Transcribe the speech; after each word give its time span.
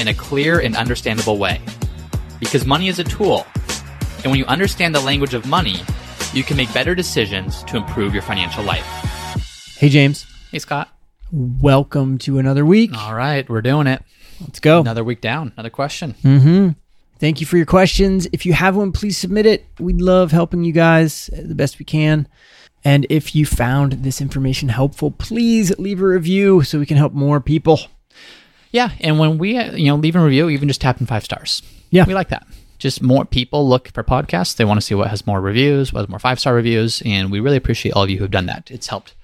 in 0.00 0.08
a 0.08 0.14
clear 0.14 0.60
and 0.60 0.74
understandable 0.74 1.36
way. 1.36 1.60
Because 2.40 2.64
money 2.64 2.88
is 2.88 2.98
a 2.98 3.04
tool, 3.04 3.46
and 4.24 4.26
when 4.26 4.36
you 4.36 4.46
understand 4.46 4.94
the 4.94 5.00
language 5.00 5.34
of 5.34 5.46
money, 5.46 5.76
you 6.32 6.42
can 6.42 6.56
make 6.56 6.72
better 6.72 6.94
decisions 6.94 7.62
to 7.64 7.76
improve 7.76 8.14
your 8.14 8.22
financial 8.22 8.64
life. 8.64 8.86
Hey, 9.76 9.90
James. 9.90 10.26
Hey, 10.50 10.58
Scott. 10.58 10.88
Welcome 11.30 12.16
to 12.18 12.38
another 12.38 12.64
week. 12.64 12.96
All 12.96 13.14
right, 13.14 13.48
we're 13.48 13.60
doing 13.60 13.86
it. 13.86 14.02
Let's 14.40 14.58
go. 14.58 14.80
Another 14.80 15.04
week 15.04 15.20
down, 15.20 15.52
another 15.54 15.70
question. 15.70 16.14
Mm-hmm. 16.24 16.70
Thank 17.18 17.40
you 17.40 17.46
for 17.46 17.58
your 17.58 17.66
questions. 17.66 18.26
If 18.32 18.46
you 18.46 18.54
have 18.54 18.76
one, 18.76 18.92
please 18.92 19.18
submit 19.18 19.44
it. 19.44 19.66
We 19.78 19.92
love 19.92 20.32
helping 20.32 20.64
you 20.64 20.72
guys 20.72 21.28
the 21.36 21.54
best 21.54 21.78
we 21.78 21.84
can. 21.84 22.26
And 22.82 23.06
if 23.10 23.34
you 23.34 23.44
found 23.44 23.92
this 23.92 24.22
information 24.22 24.70
helpful, 24.70 25.10
please 25.10 25.78
leave 25.78 26.00
a 26.00 26.06
review 26.06 26.62
so 26.62 26.78
we 26.78 26.86
can 26.86 26.96
help 26.96 27.12
more 27.12 27.38
people. 27.38 27.80
Yeah, 28.70 28.90
and 29.00 29.18
when 29.18 29.38
we 29.38 29.58
uh, 29.58 29.74
you 29.74 29.86
know 29.86 29.96
leave 29.96 30.16
a 30.16 30.20
review, 30.20 30.48
even 30.48 30.68
just 30.68 30.80
tapping 30.80 31.06
five 31.06 31.24
stars. 31.24 31.62
Yeah. 31.90 32.04
we 32.06 32.14
like 32.14 32.28
that. 32.28 32.46
Just 32.78 33.02
more 33.02 33.24
people 33.24 33.68
look 33.68 33.88
for 33.92 34.02
podcasts. 34.02 34.56
They 34.56 34.64
want 34.64 34.78
to 34.78 34.86
see 34.86 34.94
what 34.94 35.10
has 35.10 35.26
more 35.26 35.40
reviews, 35.40 35.92
what 35.92 36.00
has 36.00 36.08
more 36.08 36.18
five 36.18 36.40
star 36.40 36.54
reviews, 36.54 37.02
and 37.04 37.30
we 37.30 37.40
really 37.40 37.56
appreciate 37.56 37.92
all 37.92 38.04
of 38.04 38.10
you 38.10 38.18
who've 38.18 38.30
done 38.30 38.46
that. 38.46 38.70
It's 38.70 38.86
helped 38.86 39.14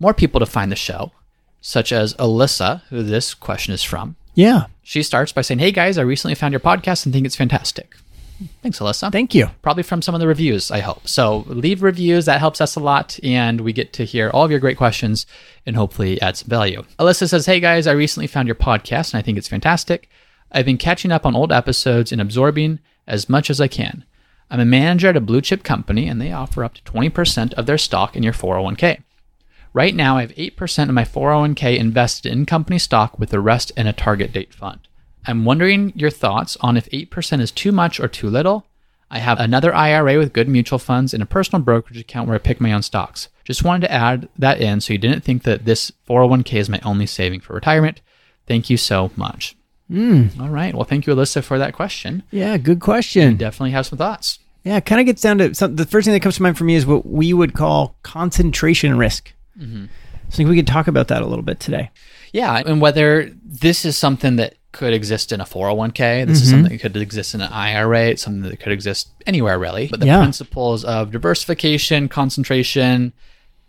more 0.00 0.12
people 0.12 0.40
to 0.40 0.46
find 0.46 0.70
the 0.70 0.76
show, 0.76 1.12
such 1.60 1.92
as 1.92 2.14
Alyssa, 2.14 2.82
who 2.90 3.02
this 3.02 3.32
question 3.32 3.72
is 3.72 3.82
from. 3.82 4.16
Yeah. 4.34 4.66
She 4.82 5.02
starts 5.02 5.32
by 5.32 5.42
saying, 5.42 5.60
"Hey 5.60 5.72
guys, 5.72 5.98
I 5.98 6.02
recently 6.02 6.34
found 6.34 6.52
your 6.52 6.60
podcast 6.60 7.06
and 7.06 7.12
think 7.12 7.26
it's 7.26 7.36
fantastic." 7.36 7.96
Thanks, 8.62 8.78
Alyssa. 8.78 9.10
Thank 9.10 9.34
you. 9.34 9.48
Probably 9.62 9.82
from 9.82 10.02
some 10.02 10.14
of 10.14 10.20
the 10.20 10.26
reviews, 10.26 10.70
I 10.70 10.80
hope. 10.80 11.06
So 11.08 11.44
leave 11.46 11.82
reviews. 11.82 12.26
That 12.26 12.40
helps 12.40 12.60
us 12.60 12.76
a 12.76 12.80
lot. 12.80 13.18
And 13.22 13.60
we 13.62 13.72
get 13.72 13.92
to 13.94 14.04
hear 14.04 14.30
all 14.30 14.44
of 14.44 14.50
your 14.50 14.60
great 14.60 14.76
questions 14.76 15.26
and 15.64 15.76
hopefully 15.76 16.20
add 16.20 16.36
some 16.36 16.48
value. 16.48 16.84
Alyssa 16.98 17.28
says, 17.28 17.46
Hey 17.46 17.60
guys, 17.60 17.86
I 17.86 17.92
recently 17.92 18.26
found 18.26 18.48
your 18.48 18.54
podcast 18.54 19.12
and 19.12 19.18
I 19.18 19.22
think 19.22 19.38
it's 19.38 19.48
fantastic. 19.48 20.08
I've 20.52 20.66
been 20.66 20.78
catching 20.78 21.12
up 21.12 21.26
on 21.26 21.34
old 21.34 21.52
episodes 21.52 22.12
and 22.12 22.20
absorbing 22.20 22.80
as 23.06 23.28
much 23.28 23.50
as 23.50 23.60
I 23.60 23.68
can. 23.68 24.04
I'm 24.50 24.60
a 24.60 24.64
manager 24.64 25.08
at 25.08 25.16
a 25.16 25.20
blue 25.20 25.40
chip 25.40 25.64
company 25.64 26.08
and 26.08 26.20
they 26.20 26.32
offer 26.32 26.62
up 26.62 26.74
to 26.74 26.82
20% 26.82 27.54
of 27.54 27.66
their 27.66 27.78
stock 27.78 28.16
in 28.16 28.22
your 28.22 28.32
401k. 28.32 29.02
Right 29.72 29.94
now, 29.94 30.16
I 30.16 30.22
have 30.22 30.34
8% 30.34 30.88
of 30.88 30.94
my 30.94 31.04
401k 31.04 31.76
invested 31.76 32.32
in 32.32 32.46
company 32.46 32.78
stock 32.78 33.18
with 33.18 33.30
the 33.30 33.40
rest 33.40 33.72
in 33.76 33.86
a 33.86 33.92
target 33.92 34.32
date 34.32 34.54
fund. 34.54 34.80
I'm 35.26 35.44
wondering 35.44 35.92
your 35.96 36.10
thoughts 36.10 36.56
on 36.60 36.76
if 36.76 36.88
8% 36.90 37.40
is 37.40 37.50
too 37.50 37.72
much 37.72 37.98
or 38.00 38.08
too 38.08 38.30
little. 38.30 38.66
I 39.10 39.18
have 39.18 39.38
another 39.38 39.74
IRA 39.74 40.18
with 40.18 40.32
good 40.32 40.48
mutual 40.48 40.78
funds 40.78 41.14
and 41.14 41.22
a 41.22 41.26
personal 41.26 41.62
brokerage 41.62 41.98
account 42.00 42.28
where 42.28 42.34
I 42.34 42.38
pick 42.38 42.60
my 42.60 42.72
own 42.72 42.82
stocks. 42.82 43.28
Just 43.44 43.62
wanted 43.64 43.86
to 43.86 43.92
add 43.92 44.28
that 44.38 44.60
in 44.60 44.80
so 44.80 44.92
you 44.92 44.98
didn't 44.98 45.22
think 45.22 45.44
that 45.44 45.64
this 45.64 45.92
401k 46.08 46.54
is 46.54 46.68
my 46.68 46.80
only 46.84 47.06
saving 47.06 47.40
for 47.40 47.54
retirement. 47.54 48.00
Thank 48.46 48.68
you 48.68 48.76
so 48.76 49.10
much. 49.16 49.56
Mm. 49.90 50.40
All 50.40 50.48
right. 50.48 50.74
Well, 50.74 50.84
thank 50.84 51.06
you, 51.06 51.14
Alyssa, 51.14 51.44
for 51.44 51.58
that 51.58 51.72
question. 51.72 52.24
Yeah, 52.32 52.56
good 52.56 52.76
You 52.78 52.80
question. 52.80 53.36
definitely 53.36 53.70
have 53.70 53.86
some 53.86 53.98
thoughts. 53.98 54.40
Yeah, 54.64 54.78
it 54.78 54.84
kind 54.86 55.00
of 55.00 55.06
gets 55.06 55.22
down 55.22 55.38
to 55.38 55.54
some, 55.54 55.76
the 55.76 55.86
first 55.86 56.06
thing 56.06 56.14
that 56.14 56.20
comes 56.20 56.36
to 56.36 56.42
mind 56.42 56.58
for 56.58 56.64
me 56.64 56.74
is 56.74 56.84
what 56.84 57.06
we 57.06 57.32
would 57.32 57.54
call 57.54 57.96
concentration 58.02 58.98
risk. 58.98 59.32
Mm-hmm. 59.56 59.84
So 59.84 60.34
I 60.34 60.36
think 60.36 60.48
we 60.48 60.56
could 60.56 60.66
talk 60.66 60.88
about 60.88 61.06
that 61.08 61.22
a 61.22 61.26
little 61.26 61.44
bit 61.44 61.60
today. 61.60 61.90
Yeah, 62.32 62.60
and 62.66 62.80
whether 62.80 63.30
this 63.44 63.84
is 63.84 63.96
something 63.96 64.36
that 64.36 64.54
could 64.76 64.92
exist 64.92 65.32
in 65.32 65.40
a 65.40 65.44
401k, 65.44 66.26
this 66.26 66.40
is 66.40 66.48
mm-hmm. 66.48 66.50
something 66.50 66.72
that 66.72 66.78
could 66.80 66.96
exist 66.96 67.34
in 67.34 67.40
an 67.40 67.52
IRA, 67.52 68.08
it's 68.08 68.22
something 68.22 68.42
that 68.42 68.60
could 68.60 68.72
exist 68.72 69.08
anywhere 69.26 69.58
really. 69.58 69.88
But 69.88 70.00
the 70.00 70.06
Yeah. 70.06 70.20
principles 70.20 70.84
of 70.84 71.10
diversification, 71.10 72.08
concentration, 72.08 73.12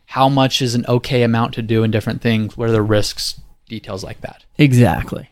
how 0.08 0.30
much 0.30 0.62
is 0.62 0.76
an 0.76 0.86
okay 0.88 1.24
amount 1.24 1.54
to 1.56 1.62
do 1.62 1.84
in 1.84 1.92
different 1.92 2.22
things, 2.22 2.58
what 2.58 2.70
are 2.70 2.74
the 2.74 2.82
risks, 2.82 3.40
details 3.68 4.04
like 4.04 4.22
that. 4.22 4.44
Exactly. 4.58 5.30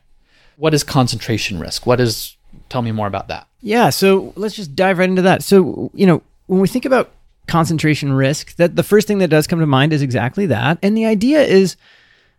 What 0.57 0.73
is 0.73 0.83
concentration 0.83 1.59
risk? 1.59 1.85
What 1.85 1.99
is 1.99 2.35
tell 2.69 2.81
me 2.81 2.91
more 2.91 3.07
about 3.07 3.27
that. 3.27 3.47
Yeah, 3.61 3.89
so 3.89 4.33
let's 4.35 4.55
just 4.55 4.75
dive 4.75 4.97
right 4.97 5.09
into 5.09 5.23
that. 5.23 5.43
So, 5.43 5.91
you 5.93 6.05
know, 6.05 6.21
when 6.47 6.61
we 6.61 6.67
think 6.67 6.85
about 6.85 7.11
concentration 7.47 8.13
risk, 8.13 8.55
that 8.55 8.75
the 8.75 8.83
first 8.83 9.07
thing 9.07 9.19
that 9.19 9.29
does 9.29 9.47
come 9.47 9.59
to 9.59 9.65
mind 9.65 9.93
is 9.93 10.01
exactly 10.01 10.45
that. 10.47 10.77
And 10.81 10.97
the 10.97 11.05
idea 11.05 11.41
is, 11.41 11.75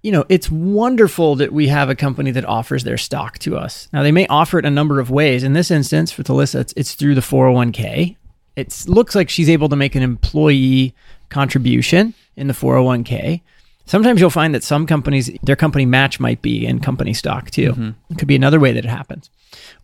you 0.06 0.12
know, 0.12 0.24
it's 0.28 0.48
wonderful 0.48 1.34
that 1.34 1.52
we 1.52 1.66
have 1.66 1.90
a 1.90 1.96
company 1.96 2.30
that 2.30 2.44
offers 2.44 2.84
their 2.84 2.96
stock 2.96 3.40
to 3.40 3.56
us. 3.56 3.88
Now, 3.92 4.04
they 4.04 4.12
may 4.12 4.24
offer 4.28 4.56
it 4.56 4.64
a 4.64 4.70
number 4.70 5.00
of 5.00 5.10
ways. 5.10 5.42
In 5.42 5.52
this 5.52 5.68
instance, 5.68 6.12
for 6.12 6.22
Alyssa, 6.22 6.60
it's, 6.60 6.72
it's 6.76 6.94
through 6.94 7.16
the 7.16 7.20
401k. 7.20 8.14
It 8.54 8.84
looks 8.86 9.16
like 9.16 9.28
she's 9.28 9.50
able 9.50 9.68
to 9.68 9.74
make 9.74 9.96
an 9.96 10.04
employee 10.04 10.94
contribution 11.28 12.14
in 12.36 12.46
the 12.46 12.52
401k. 12.52 13.40
Sometimes 13.86 14.20
you'll 14.20 14.30
find 14.30 14.54
that 14.54 14.62
some 14.62 14.86
companies, 14.86 15.28
their 15.42 15.56
company 15.56 15.84
match 15.84 16.20
might 16.20 16.40
be 16.40 16.64
in 16.64 16.78
company 16.78 17.12
stock 17.12 17.50
too. 17.50 17.72
Mm-hmm. 17.72 17.90
It 18.10 18.18
could 18.18 18.28
be 18.28 18.36
another 18.36 18.60
way 18.60 18.70
that 18.74 18.84
it 18.84 18.88
happens. 18.88 19.28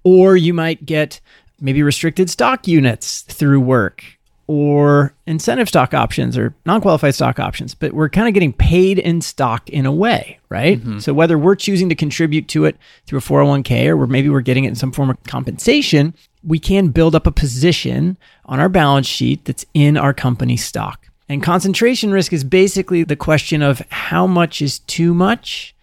Or 0.05 0.37
you 0.37 0.55
might 0.55 0.87
get 0.87 1.21
maybe 1.61 1.83
restricted 1.83 2.31
stock 2.31 2.69
units 2.69 3.23
through 3.23 3.61
work 3.61 4.05
or 4.53 5.15
incentive 5.27 5.67
stock 5.67 5.95
options 5.95 6.37
or 6.37 6.55
non-qualified 6.67 7.15
stock 7.15 7.41
options, 7.41 7.75
but 7.75 7.95
we're 7.95 8.11
kind 8.11 8.29
of 8.29 8.35
getting 8.35 8.53
paid 8.53 8.99
in 8.99 9.23
stock 9.23 9.67
in 9.71 9.87
a 9.87 9.91
way, 9.91 10.39
right? 10.51 10.79
Mm-hmm. 10.79 10.99
So 10.99 11.15
whether 11.15 11.39
we're 11.39 11.55
choosing 11.55 11.89
to 11.89 11.95
contribute 11.95 12.49
to 12.49 12.67
it 12.67 12.77
through 13.07 13.21
a 13.21 13.23
401k 13.23 13.87
or 13.87 13.97
we're, 13.97 14.07
maybe 14.09 14.29
we're 14.29 14.43
getting 14.43 14.65
it 14.65 14.69
in 14.69 14.75
some 14.75 14.93
form 14.93 15.09
of 15.09 15.23
compensation, 15.23 16.13
we 16.45 16.59
can 16.59 16.89
build 16.89 17.15
up 17.15 17.27
a 17.27 17.31
position 17.31 18.19
on 18.45 18.61
our 18.61 18.69
balance 18.69 19.07
sheet 19.07 19.47
that's 19.47 19.65
in 19.73 19.97
our 19.97 20.13
company 20.13 20.59
stock. 20.59 21.09
And 21.31 21.43
concentration 21.43 22.13
risk 22.13 22.35
is 22.35 22.45
basically 22.45 23.05
the 23.05 23.17
question 23.17 23.63
of 23.63 23.81
how 23.89 24.27
much 24.27 24.61
is 24.61 24.81
too 24.81 25.15
much 25.15 25.75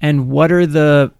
and 0.00 0.28
what 0.30 0.50
are 0.50 0.66
the 0.66 1.12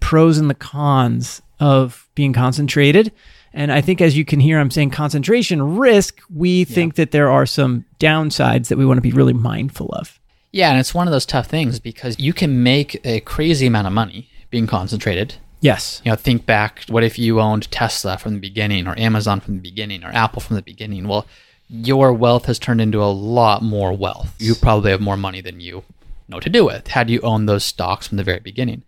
pros 0.00 0.38
and 0.38 0.50
the 0.50 0.54
cons 0.54 1.42
of 1.60 2.08
being 2.16 2.32
concentrated. 2.32 3.12
And 3.56 3.70
I 3.72 3.80
think, 3.80 4.00
as 4.00 4.16
you 4.16 4.24
can 4.24 4.40
hear, 4.40 4.58
I'm 4.58 4.70
saying 4.70 4.90
concentration 4.90 5.76
risk. 5.76 6.20
We 6.34 6.64
think 6.64 6.96
that 6.96 7.12
there 7.12 7.30
are 7.30 7.46
some 7.46 7.84
downsides 8.00 8.66
that 8.68 8.76
we 8.78 8.84
want 8.84 8.98
to 8.98 9.02
be 9.02 9.12
really 9.12 9.32
mindful 9.32 9.88
of. 9.92 10.18
Yeah, 10.50 10.70
and 10.70 10.80
it's 10.80 10.92
one 10.92 11.06
of 11.06 11.12
those 11.12 11.24
tough 11.24 11.46
things 11.46 11.78
because 11.78 12.18
you 12.18 12.32
can 12.32 12.62
make 12.64 13.00
a 13.06 13.20
crazy 13.20 13.66
amount 13.66 13.86
of 13.86 13.92
money 13.92 14.28
being 14.50 14.66
concentrated. 14.66 15.36
Yes. 15.60 16.02
You 16.04 16.10
know, 16.10 16.16
think 16.16 16.44
back, 16.46 16.84
what 16.88 17.04
if 17.04 17.18
you 17.18 17.40
owned 17.40 17.70
Tesla 17.70 18.18
from 18.18 18.34
the 18.34 18.40
beginning 18.40 18.86
or 18.88 18.98
Amazon 18.98 19.40
from 19.40 19.54
the 19.54 19.62
beginning 19.62 20.04
or 20.04 20.10
Apple 20.12 20.40
from 20.42 20.56
the 20.56 20.62
beginning? 20.62 21.06
Well, 21.08 21.26
your 21.68 22.12
wealth 22.12 22.46
has 22.46 22.58
turned 22.58 22.80
into 22.80 23.02
a 23.02 23.06
lot 23.10 23.62
more 23.62 23.92
wealth. 23.96 24.34
You 24.38 24.54
probably 24.54 24.90
have 24.90 25.00
more 25.00 25.16
money 25.16 25.40
than 25.40 25.60
you 25.60 25.84
know 26.28 26.40
to 26.40 26.50
do 26.50 26.64
with 26.66 26.88
had 26.88 27.08
you 27.08 27.20
owned 27.22 27.48
those 27.48 27.64
stocks 27.64 28.06
from 28.08 28.16
the 28.18 28.22
very 28.24 28.40
beginning. 28.40 28.82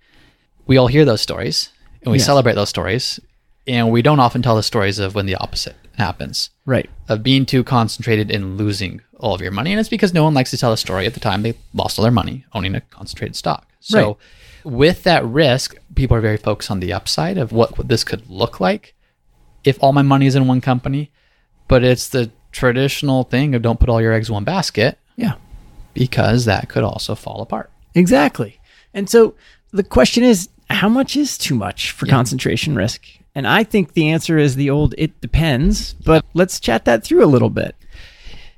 We 0.66 0.76
all 0.76 0.88
hear 0.88 1.04
those 1.04 1.20
stories 1.22 1.70
and 2.02 2.12
we 2.12 2.18
Yes. 2.18 2.26
celebrate 2.26 2.54
those 2.54 2.68
stories, 2.68 3.18
and 3.66 3.90
we 3.90 4.02
don't 4.02 4.20
often 4.20 4.42
tell 4.42 4.56
the 4.56 4.62
stories 4.62 4.98
of 4.98 5.14
when 5.14 5.26
the 5.26 5.34
opposite 5.36 5.76
happens 5.96 6.50
Right. 6.66 6.88
of 7.08 7.22
being 7.22 7.46
too 7.46 7.64
concentrated 7.64 8.30
and 8.30 8.56
losing 8.58 9.00
all 9.18 9.34
of 9.34 9.40
your 9.40 9.50
money. 9.50 9.70
And 9.72 9.80
it's 9.80 9.88
because 9.88 10.12
no 10.12 10.24
one 10.24 10.34
likes 10.34 10.50
to 10.50 10.58
tell 10.58 10.72
a 10.72 10.76
story 10.76 11.06
at 11.06 11.14
the 11.14 11.20
time 11.20 11.42
they 11.42 11.54
lost 11.74 11.98
all 11.98 12.02
their 12.02 12.12
money 12.12 12.44
owning 12.52 12.74
a 12.74 12.80
concentrated 12.82 13.34
stock. 13.36 13.66
So, 13.80 14.18
with 14.64 15.04
that 15.04 15.24
risk, 15.24 15.76
people 15.94 16.16
are 16.16 16.20
very 16.20 16.36
focused 16.36 16.70
on 16.72 16.80
the 16.80 16.92
upside 16.92 17.38
of 17.38 17.52
what, 17.52 17.78
what 17.78 17.86
this 17.88 18.02
could 18.04 18.28
look 18.28 18.58
like 18.60 18.94
if 19.64 19.78
all 19.80 19.92
my 19.92 20.02
money 20.02 20.26
is 20.26 20.34
in 20.34 20.46
one 20.48 20.60
company. 20.60 21.10
But 21.68 21.82
it's 21.84 22.08
the 22.08 22.30
traditional 22.52 23.24
thing 23.24 23.54
of 23.54 23.62
don't 23.62 23.78
put 23.80 23.88
all 23.88 24.00
your 24.02 24.12
eggs 24.12 24.28
in 24.28 24.34
one 24.34 24.44
basket 24.44 24.98
Yeah. 25.16 25.34
because 25.94 26.44
that 26.46 26.68
could 26.68 26.82
also 26.84 27.14
fall 27.14 27.40
apart. 27.42 27.70
Exactly. 27.94 28.60
And 28.92 29.08
so 29.08 29.34
the 29.72 29.82
question 29.84 30.24
is, 30.24 30.48
how 30.68 30.88
much 30.88 31.16
is 31.16 31.38
too 31.38 31.54
much 31.54 31.92
for 31.92 32.06
concentration 32.06 32.74
risk? 32.74 33.04
And 33.36 33.46
I 33.46 33.64
think 33.64 33.92
the 33.92 34.08
answer 34.08 34.38
is 34.38 34.56
the 34.56 34.70
old 34.70 34.94
it 34.96 35.20
depends, 35.20 35.92
but 35.92 36.24
let's 36.32 36.58
chat 36.58 36.86
that 36.86 37.04
through 37.04 37.22
a 37.22 37.26
little 37.28 37.50
bit. 37.50 37.76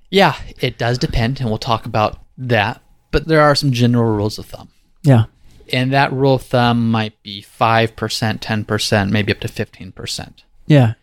Yeah, 0.09 0.37
it 0.61 0.79
does 0.79 0.99
depend, 0.99 1.41
and 1.41 1.49
we'll 1.49 1.59
talk 1.59 1.85
about 1.85 2.21
that. 2.39 2.81
But 3.11 3.27
there 3.27 3.41
are 3.41 3.57
some 3.57 3.73
general 3.73 4.15
rules 4.15 4.39
of 4.39 4.47
thumb. 4.47 4.69
Yeah. 5.03 5.25
And 5.73 5.93
that 5.93 6.13
rule 6.13 6.37
of 6.37 6.43
thumb 6.43 6.93
might 6.93 7.21
be 7.25 7.43
5%, 7.43 7.93
10%, 8.39 9.11
maybe 9.11 9.33
up 9.33 9.41
to 9.41 9.49
15%. 9.49 10.33
Yeah. 10.69 10.95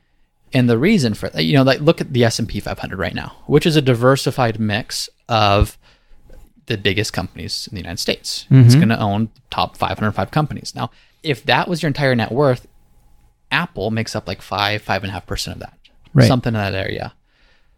And 0.54 0.70
the 0.70 0.78
reason 0.78 1.14
for 1.14 1.28
that, 1.28 1.44
you 1.44 1.54
know, 1.54 1.64
like 1.64 1.82
look 1.82 2.00
at 2.00 2.14
the 2.14 2.24
S&P 2.24 2.62
500 2.62 2.98
right 2.98 3.14
now, 3.14 3.36
which 3.46 3.66
is 3.66 3.76
a 3.76 3.82
diversified 3.82 4.58
mix 4.58 5.10
of 5.28 5.78
the 6.68 6.78
biggest 6.78 7.12
companies 7.12 7.68
in 7.70 7.76
the 7.76 7.82
United 7.82 8.00
States. 8.00 8.46
It's 8.50 8.70
mm-hmm. 8.70 8.80
going 8.80 8.90
to 8.90 9.00
own 9.00 9.32
top 9.52 9.76
505 9.76 10.32
companies. 10.32 10.74
Now, 10.74 10.92
if 11.24 11.44
that 11.44 11.68
was 11.68 11.84
your 11.84 11.88
entire 11.88 12.16
net 12.16 12.32
worth, 12.32 12.68
Apple 13.52 13.92
makes 13.92 14.16
up 14.16 14.28
like 14.28 14.42
five, 14.42 14.82
five 14.82 15.04
and 15.04 15.10
a 15.10 15.14
half 15.14 15.26
percent 15.26 15.58
of 15.58 15.62
that, 15.62 15.78
Right. 16.14 16.28
something 16.28 16.54
in 16.54 16.60
that 16.60 16.76
area. 16.76 17.14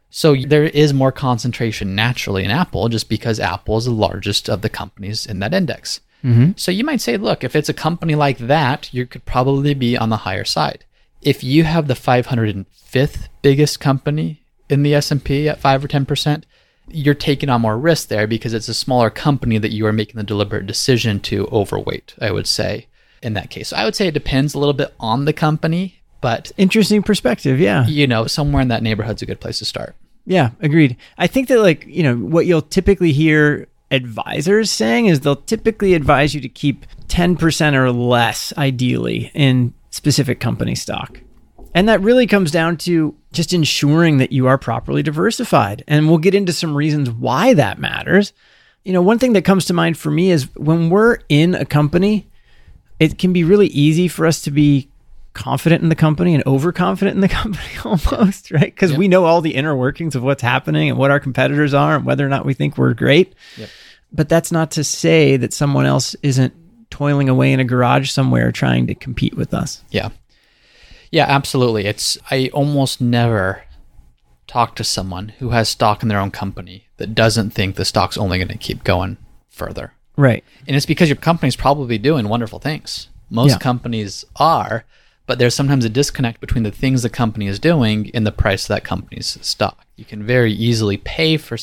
So 0.10 0.36
there 0.36 0.64
is 0.64 0.94
more 0.94 1.12
concentration 1.12 1.94
naturally 1.96 2.44
in 2.44 2.52
Apple 2.52 2.88
just 2.90 3.10
because 3.10 3.40
Apple 3.40 3.78
is 3.78 3.86
the 3.86 3.92
largest 3.92 4.50
of 4.50 4.62
the 4.62 4.70
companies 4.70 5.26
in 5.26 5.40
that 5.40 5.54
index. 5.54 6.00
Mm-hmm. 6.24 6.52
So 6.56 6.72
you 6.72 6.84
might 6.84 7.02
say, 7.02 7.18
look, 7.18 7.44
if 7.44 7.56
it's 7.56 7.70
a 7.70 7.74
company 7.74 8.16
like 8.16 8.38
that, 8.40 8.94
you 8.94 9.06
could 9.06 9.26
probably 9.26 9.74
be 9.74 9.98
on 9.98 10.10
the 10.10 10.18
higher 10.18 10.46
side. 10.46 10.86
If 11.22 11.44
you 11.44 11.64
have 11.66 11.88
the 11.88 11.94
505th 11.94 13.28
biggest 13.42 13.80
company 13.80 14.42
in 14.70 14.84
the 14.84 14.96
S&P 14.96 15.50
at 15.50 15.60
5 15.60 15.86
or 15.86 15.88
10%, 15.88 16.44
you're 16.90 17.14
taking 17.14 17.50
on 17.50 17.62
more 17.62 17.78
risk 17.78 18.08
there 18.08 18.28
because 18.28 18.54
it's 18.54 18.70
a 18.70 18.74
smaller 18.74 19.10
company 19.10 19.58
that 19.58 19.72
you 19.74 19.86
are 19.86 19.94
making 19.94 20.16
the 20.16 20.24
deliberate 20.24 20.66
decision 20.68 21.20
to 21.20 21.48
overweight, 21.48 22.16
I 22.22 22.32
would 22.32 22.48
say, 22.48 22.88
in 23.22 23.34
that 23.34 23.50
case. 23.50 23.70
So 23.70 23.78
I 23.78 23.86
would 23.86 23.96
say 23.96 24.08
it 24.08 24.14
depends 24.14 24.54
a 24.54 24.60
little 24.60 24.74
bit 24.74 24.94
on 25.00 25.26
the 25.26 25.34
company, 25.34 26.00
but 26.22 26.52
Interesting 26.58 27.04
perspective. 27.04 27.60
Yeah. 27.60 27.86
you 27.88 28.08
know, 28.08 28.28
somewhere 28.28 28.62
in 28.62 28.68
that 28.70 28.84
neighborhood's 28.84 29.22
a 29.22 29.26
good 29.26 29.40
place 29.40 29.60
to 29.60 29.66
start. 29.66 29.96
Yeah, 30.26 30.52
agreed. 30.60 30.98
I 31.18 31.28
think 31.28 31.48
that 31.48 31.60
like, 31.60 31.86
you 31.88 32.04
know, 32.04 32.16
what 32.16 32.46
you'll 32.46 32.62
typically 32.62 33.14
hear 33.14 33.68
advisors 33.92 34.70
saying 34.70 35.06
is 35.06 35.22
they'll 35.22 35.38
typically 35.38 35.94
advise 35.94 36.36
you 36.36 36.42
to 36.42 36.50
keep 36.50 36.86
10% 37.08 37.74
or 37.74 37.92
less 37.92 38.52
ideally 38.58 39.32
in 39.34 39.74
specific 39.90 40.40
company 40.40 40.76
stock. 40.76 41.22
And 41.74 41.88
that 41.88 42.02
really 42.02 42.28
comes 42.28 42.52
down 42.52 42.78
to 42.78 43.16
just 43.32 43.54
ensuring 43.54 44.18
that 44.18 44.32
you 44.32 44.48
are 44.48 44.58
properly 44.58 45.04
diversified. 45.04 45.84
And 45.88 46.10
we'll 46.10 46.18
get 46.18 46.36
into 46.36 46.52
some 46.52 46.76
reasons 46.76 47.10
why 47.10 47.54
that 47.54 47.80
matters. 47.80 48.34
You 48.84 48.94
know, 48.94 49.02
one 49.02 49.20
thing 49.20 49.34
that 49.34 49.46
comes 49.46 49.66
to 49.66 49.74
mind 49.74 49.98
for 49.98 50.10
me 50.10 50.32
is 50.32 50.54
when 50.56 50.90
we're 50.90 51.20
in 51.30 51.56
a 51.56 51.66
company, 51.66 52.27
it 53.00 53.18
can 53.18 53.34
be 53.34 53.44
really 53.44 53.68
easy 53.68 54.08
for 54.08 54.26
us 54.26 54.42
to 54.42 54.52
be 54.52 54.90
confident 55.34 55.84
in 55.84 55.90
the 55.90 55.96
company 55.96 56.34
and 56.34 56.46
overconfident 56.48 57.16
in 57.16 57.22
the 57.22 57.28
company 57.42 57.70
almost, 57.86 58.52
right? 58.52 58.74
Because 58.74 58.98
we 58.98 59.08
know 59.08 59.26
all 59.26 59.42
the 59.42 59.56
inner 59.56 59.76
workings 59.76 60.16
of 60.16 60.24
what's 60.24 60.42
happening 60.42 60.90
and 60.90 60.98
what 60.98 61.12
our 61.12 61.20
competitors 61.20 61.74
are 61.74 61.96
and 61.96 62.06
whether 62.06 62.26
or 62.26 62.30
not 62.30 62.46
we 62.46 62.54
think 62.54 62.78
we're 62.78 62.94
great. 62.94 63.34
Yep. 63.56 63.70
But 64.12 64.30
that's 64.30 64.52
not 64.52 64.72
to 64.72 64.84
say 64.84 65.38
that 65.38 65.54
someone 65.54 65.86
else 65.86 66.16
isn't 66.24 66.54
toiling 66.90 67.30
away 67.30 67.52
in 67.54 67.60
a 67.60 67.66
garage 67.66 68.10
somewhere 68.10 68.52
trying 68.52 68.88
to 68.88 68.96
compete 68.96 69.36
with 69.36 69.54
us. 69.54 69.84
Yeah. 69.92 70.10
Yeah, 71.12 71.26
absolutely. 71.28 71.86
It's 71.86 72.18
I 72.32 72.50
almost 72.54 73.00
never 73.00 73.64
talk 74.48 74.76
to 74.76 74.84
someone 74.84 75.30
who 75.40 75.50
has 75.50 75.70
stock 75.70 76.02
in 76.02 76.10
their 76.10 76.20
own 76.20 76.32
company 76.32 76.88
that 76.98 77.14
doesn't 77.14 77.52
think 77.52 77.76
the 77.76 77.86
stock's 77.86 78.18
only 78.18 78.38
going 78.38 78.48
to 78.48 78.58
keep 78.58 78.84
going 78.84 79.18
further. 79.50 79.94
Right. 80.18 80.44
And 80.68 80.76
it's 80.76 80.86
because 80.86 81.08
your 81.08 81.16
company's 81.16 81.56
probably 81.56 81.98
doing 81.98 82.28
wonderful 82.28 82.60
things. 82.60 83.08
Most 83.30 83.52
Yeah. 83.52 83.58
companies 83.60 84.26
are, 84.36 84.84
but 85.28 85.38
there's 85.40 85.54
sometimes 85.54 85.86
a 85.86 85.90
disconnect 85.90 86.42
between 86.42 86.64
the 86.64 86.72
things 86.72 87.04
the 87.04 87.10
company 87.10 87.48
is 87.48 87.60
doing 87.60 88.12
and 88.14 88.26
the 88.26 88.32
price 88.32 88.64
of 88.64 88.70
that 88.70 88.84
company's 88.84 89.38
stock. 89.42 89.86
You 89.96 90.06
can 90.06 90.26
very 90.26 90.52
easily 90.52 90.98
pay 90.98 91.38
for 91.38 91.58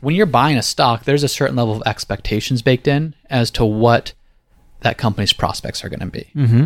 when 0.00 0.14
you're 0.14 0.26
buying 0.26 0.56
a 0.56 0.62
stock, 0.62 1.04
there's 1.04 1.22
a 1.22 1.28
certain 1.28 1.56
level 1.56 1.74
of 1.76 1.82
expectations 1.86 2.62
baked 2.62 2.88
in 2.88 3.14
as 3.28 3.50
to 3.52 3.64
what 3.64 4.12
that 4.80 4.98
company's 4.98 5.32
prospects 5.32 5.84
are 5.84 5.88
going 5.88 6.00
to 6.00 6.06
be. 6.06 6.26
Mm-hmm. 6.34 6.64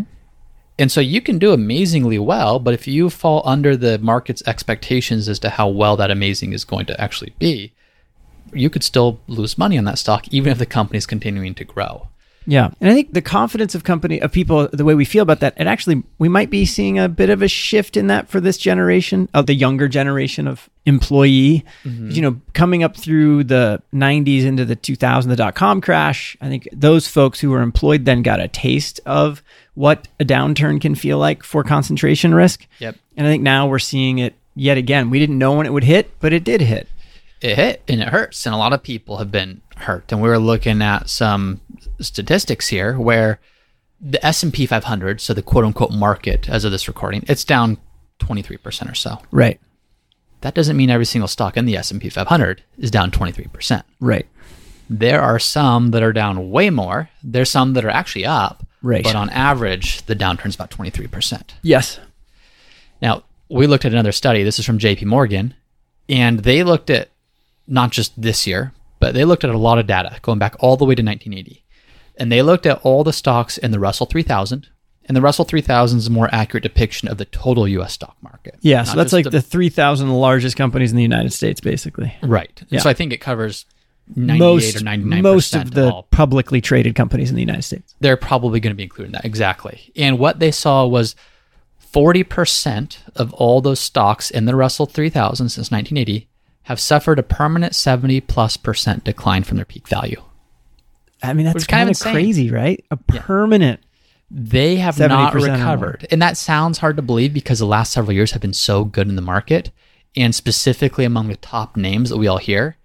And 0.79 0.91
so 0.91 1.01
you 1.01 1.21
can 1.21 1.39
do 1.39 1.53
amazingly 1.53 2.19
well, 2.19 2.59
but 2.59 2.75
if 2.75 2.89
you 2.89 3.09
fall 3.11 3.43
under 3.45 3.77
the 3.77 3.99
market's 3.99 4.43
expectations 4.47 5.29
as 5.29 5.39
to 5.41 5.51
how 5.51 5.69
well 5.69 5.97
that 5.97 6.11
amazing 6.11 6.53
is 6.53 6.65
going 6.65 6.87
to 6.87 7.01
actually 7.01 7.33
be, 7.39 7.73
you 8.55 8.71
could 8.71 8.85
still 8.85 9.21
lose 9.27 9.59
money 9.59 9.79
on 9.79 9.85
that 9.85 9.99
stock 9.99 10.27
even 10.31 10.51
if 10.53 10.59
the 10.59 10.67
company 10.67 10.99
is 10.99 11.07
continuing 11.07 11.55
to 11.55 11.65
grow. 11.65 12.09
Yeah. 12.47 12.71
And 12.81 12.91
I 12.91 12.95
think 12.95 13.13
the 13.13 13.23
confidence 13.23 13.75
of 13.75 13.85
company 13.85 14.21
of 14.21 14.33
people, 14.33 14.69
the 14.73 14.85
way 14.85 14.95
we 14.95 15.05
feel 15.05 15.23
about 15.23 15.41
that, 15.41 15.55
and 15.57 15.69
actually 15.69 16.03
we 16.19 16.29
might 16.29 16.51
be 16.51 16.67
seeing 16.67 16.99
a 16.99 17.09
bit 17.09 17.31
of 17.31 17.43
a 17.43 17.49
shift 17.49 17.97
in 17.97 18.09
that 18.09 18.29
for 18.29 18.41
this 18.41 18.59
generation 18.59 19.29
of 19.33 19.47
the 19.47 19.55
younger 19.55 19.89
generation 19.89 20.47
of 20.47 20.69
employee. 20.85 21.65
Mm-hmm. 21.85 22.11
You 22.11 22.23
know, 22.23 22.41
coming 22.53 22.83
up 22.83 22.97
through 22.97 23.45
the 23.45 23.83
90s 23.95 24.45
into 24.45 24.65
the 24.65 24.77
2000 24.77 25.31
the 25.31 25.37
dot 25.37 25.55
com 25.55 25.81
crash, 25.81 26.37
I 26.41 26.49
think 26.49 26.69
those 26.73 27.09
folks 27.09 27.41
who 27.41 27.51
were 27.51 27.63
employed 27.63 28.05
then 28.05 28.23
got 28.23 28.41
a 28.41 28.49
taste 28.49 29.01
of 29.07 29.43
what 29.75 30.07
a 30.21 30.25
downturn 30.25 30.81
can 30.81 30.95
feel 30.95 31.19
like 31.19 31.43
for 31.43 31.65
concentration 31.65 32.35
risk. 32.35 32.67
Yep. 32.79 32.97
And 33.17 33.27
I 33.27 33.31
think 33.31 33.43
now 33.43 33.67
we're 33.67 33.79
seeing 33.79 34.19
it 34.19 34.35
yet 34.55 34.77
again. 34.77 35.11
We 35.11 35.19
didn't 35.19 35.39
know 35.39 35.55
when 35.55 35.67
it 35.67 35.73
would 35.73 35.85
hit, 35.85 36.11
but 36.21 36.33
it 36.33 36.45
did 36.45 36.61
hit. 36.61 36.89
It 37.45 37.57
hit 37.57 37.83
and 37.89 38.01
it 38.01 38.09
hurts, 38.09 38.47
and 38.47 38.55
a 38.55 38.59
lot 38.59 38.73
of 38.73 38.83
people 38.83 39.19
have 39.19 39.31
been 39.31 39.61
hurt. 39.77 40.11
And 40.11 40.23
we 40.23 40.31
were 40.31 40.39
looking 40.39 40.81
at 40.81 41.11
some 41.11 41.61
statistics 42.01 42.69
here 42.69 42.99
where 42.99 43.39
the 44.01 44.25
S&P 44.25 44.65
500, 44.65 45.21
so 45.21 45.35
the 45.35 45.43
quote 45.43 45.65
unquote 45.65 45.93
market 45.93 46.49
as 46.49 46.65
of 46.65 46.73
this 46.73 46.89
recording, 46.89 47.23
it's 47.29 47.45
down 47.45 47.77
23% 48.21 48.91
or 48.91 48.95
so. 48.95 49.19
Right. 49.31 49.61
That 50.41 50.55
doesn't 50.55 50.79
mean 50.79 50.89
every 50.89 51.05
single 51.05 51.29
stock 51.29 51.59
in 51.59 51.67
the 51.67 51.77
S&P 51.77 52.09
500 52.09 52.63
is 52.79 52.91
down 52.91 53.11
23%. 53.11 53.83
Right. 54.01 54.27
There 54.89 55.21
are 55.21 55.39
some 55.39 55.91
that 55.91 56.03
are 56.03 56.15
down 56.15 56.51
way 56.51 56.71
more. 56.71 57.11
There's 57.23 57.51
some 57.51 57.75
that 57.75 57.85
are 57.85 57.91
actually 57.91 58.25
up. 58.25 58.67
Right. 58.81 59.05
But 59.05 59.17
on 59.17 59.29
average, 59.29 60.07
the 60.07 60.17
downturn's 60.17 60.55
about 60.55 60.71
23%. 60.71 61.51
Yes. 61.61 62.01
Now, 63.03 63.25
we 63.51 63.67
looked 63.67 63.85
at 63.85 63.93
another 63.93 64.13
study. 64.13 64.43
This 64.43 64.59
is 64.59 64.65
from 64.65 64.79
JP 64.79 65.05
Morgan, 65.05 65.55
and 66.09 66.41
they 66.41 66.63
looked 66.63 66.89
at 66.89 67.11
not 67.67 67.91
just 67.91 68.21
this 68.21 68.47
year, 68.47 68.73
but 69.01 69.15
they 69.15 69.25
looked 69.25 69.45
at 69.45 69.51
a 69.51 69.59
lot 69.59 69.79
of 69.79 69.87
data 69.87 70.19
going 70.23 70.39
back 70.39 70.57
all 70.61 70.77
the 70.77 70.85
way 70.85 70.95
to 70.95 71.03
1980. 71.03 71.65
And 72.17 72.31
they 72.31 72.43
looked 72.43 72.67
at 72.67 72.81
all 72.83 73.05
the 73.05 73.13
stocks 73.13 73.59
in 73.59 73.71
the 73.71 73.81
Russell 73.81 74.07
3000, 74.07 74.69
and 75.07 75.17
the 75.17 75.21
Russell 75.21 75.45
3000 75.45 75.99
is 75.99 76.07
a 76.07 76.11
more 76.11 76.29
accurate 76.33 76.63
depiction 76.63 77.09
of 77.09 77.19
the 77.19 77.25
total 77.27 77.67
US 77.69 77.93
stock 77.93 78.17
market. 78.23 78.57
Yeah. 78.61 78.85
So 78.85 78.97
that's 78.97 79.13
like 79.13 79.31
the 79.31 79.43
3,000 79.43 80.09
largest 80.11 80.57
companies 80.57 80.91
in 80.91 80.97
the 80.97 81.03
United 81.03 81.33
States, 81.33 81.61
basically. 81.61 82.15
right. 82.23 82.63
Yeah. 82.69 82.81
So 82.81 82.89
I 82.89 82.95
think 82.95 83.13
it 83.13 83.19
covers 83.19 83.67
98 84.15 84.39
most, 84.39 84.77
or 84.77 84.81
99% 84.81 85.23
most 85.23 85.55
of 85.55 85.71
the 85.73 85.91
all 85.91 86.03
publicly 86.11 86.61
traded 86.61 86.95
companies 86.95 87.31
in 87.31 87.37
the 87.37 87.43
United 87.43 87.63
States. 87.63 87.95
they're 88.01 88.17
probably 88.17 88.61
going 88.61 88.73
to 88.73 88.77
be 88.77 88.83
included 88.83 89.09
in 89.09 89.13
that. 89.13 89.25
Exactly. 89.25 89.93
And 89.97 90.19
what 90.19 90.39
they 90.39 90.51
saw 90.51 90.87
was 90.87 91.17
40% 91.93 92.97
of 93.17 93.33
all 93.35 93.61
those 93.61 93.81
stocks 93.81 94.31
in 94.31 94.47
the 94.47 94.55
Russell 94.55 94.87
3000 94.87 95.49
since 95.49 95.71
1980 95.71 96.29
have 96.65 96.81
suffered 96.81 97.19
a 97.19 97.23
permanent 97.23 97.75
70 97.75 98.21
plus 98.23 98.57
percent 98.57 99.05
decline 99.05 99.45
from 99.45 99.57
their 99.57 99.65
peak 99.65 99.89
value. 99.89 100.23
I 101.23 101.33
mean, 101.33 101.47
that's 101.47 101.67
kind 101.67 101.91
of 101.91 101.99
crazy, 101.99 102.51
right? 102.51 102.85
A 102.91 102.97
permanent. 102.97 103.81
They 104.31 104.77
have 104.77 104.99
not 104.99 105.35
recovered. 105.35 106.07
And 106.11 106.21
that 106.21 106.37
sounds 106.37 106.79
hard 106.79 106.97
to 106.97 107.03
believe 107.03 107.33
because 107.33 107.59
the 107.59 107.67
last 107.67 107.93
several 107.93 108.15
years 108.15 108.33
have 108.33 108.43
been 108.43 108.53
so 108.53 108.85
good 108.85 109.09
in 109.09 109.17
the 109.17 109.23
market 109.23 109.71
and 110.17 110.35
specifically 110.35 111.05
among 111.05 111.29
the 111.29 111.37
top 111.37 111.77
names 111.77 112.11
that 112.11 112.17
we 112.17 112.27
all 112.27 112.39
hear. 112.39 112.77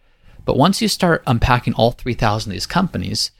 But 0.45 0.57
once 0.57 0.81
you 0.81 0.87
start 0.87 1.23
unpacking 1.27 1.73
all 1.73 1.91
3,000 1.91 2.51
of 2.51 2.53
these 2.53 2.65
companies, 2.65 3.31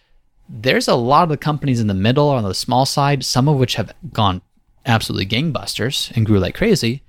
there's 0.48 0.88
a 0.88 0.96
lot 0.96 1.24
of 1.24 1.30
the 1.30 1.38
companies 1.38 1.80
in 1.80 1.88
the 1.88 1.94
middle 1.94 2.28
or 2.28 2.38
on 2.38 2.44
the 2.44 2.54
small 2.54 2.86
side, 2.86 3.24
some 3.24 3.48
of 3.48 3.58
which 3.58 3.76
have 3.76 3.94
gone 4.12 4.42
absolutely 4.86 5.26
gangbusters 5.26 6.16
and 6.16 6.26
grew 6.26 6.40
like 6.40 6.56
crazy, 6.56 7.04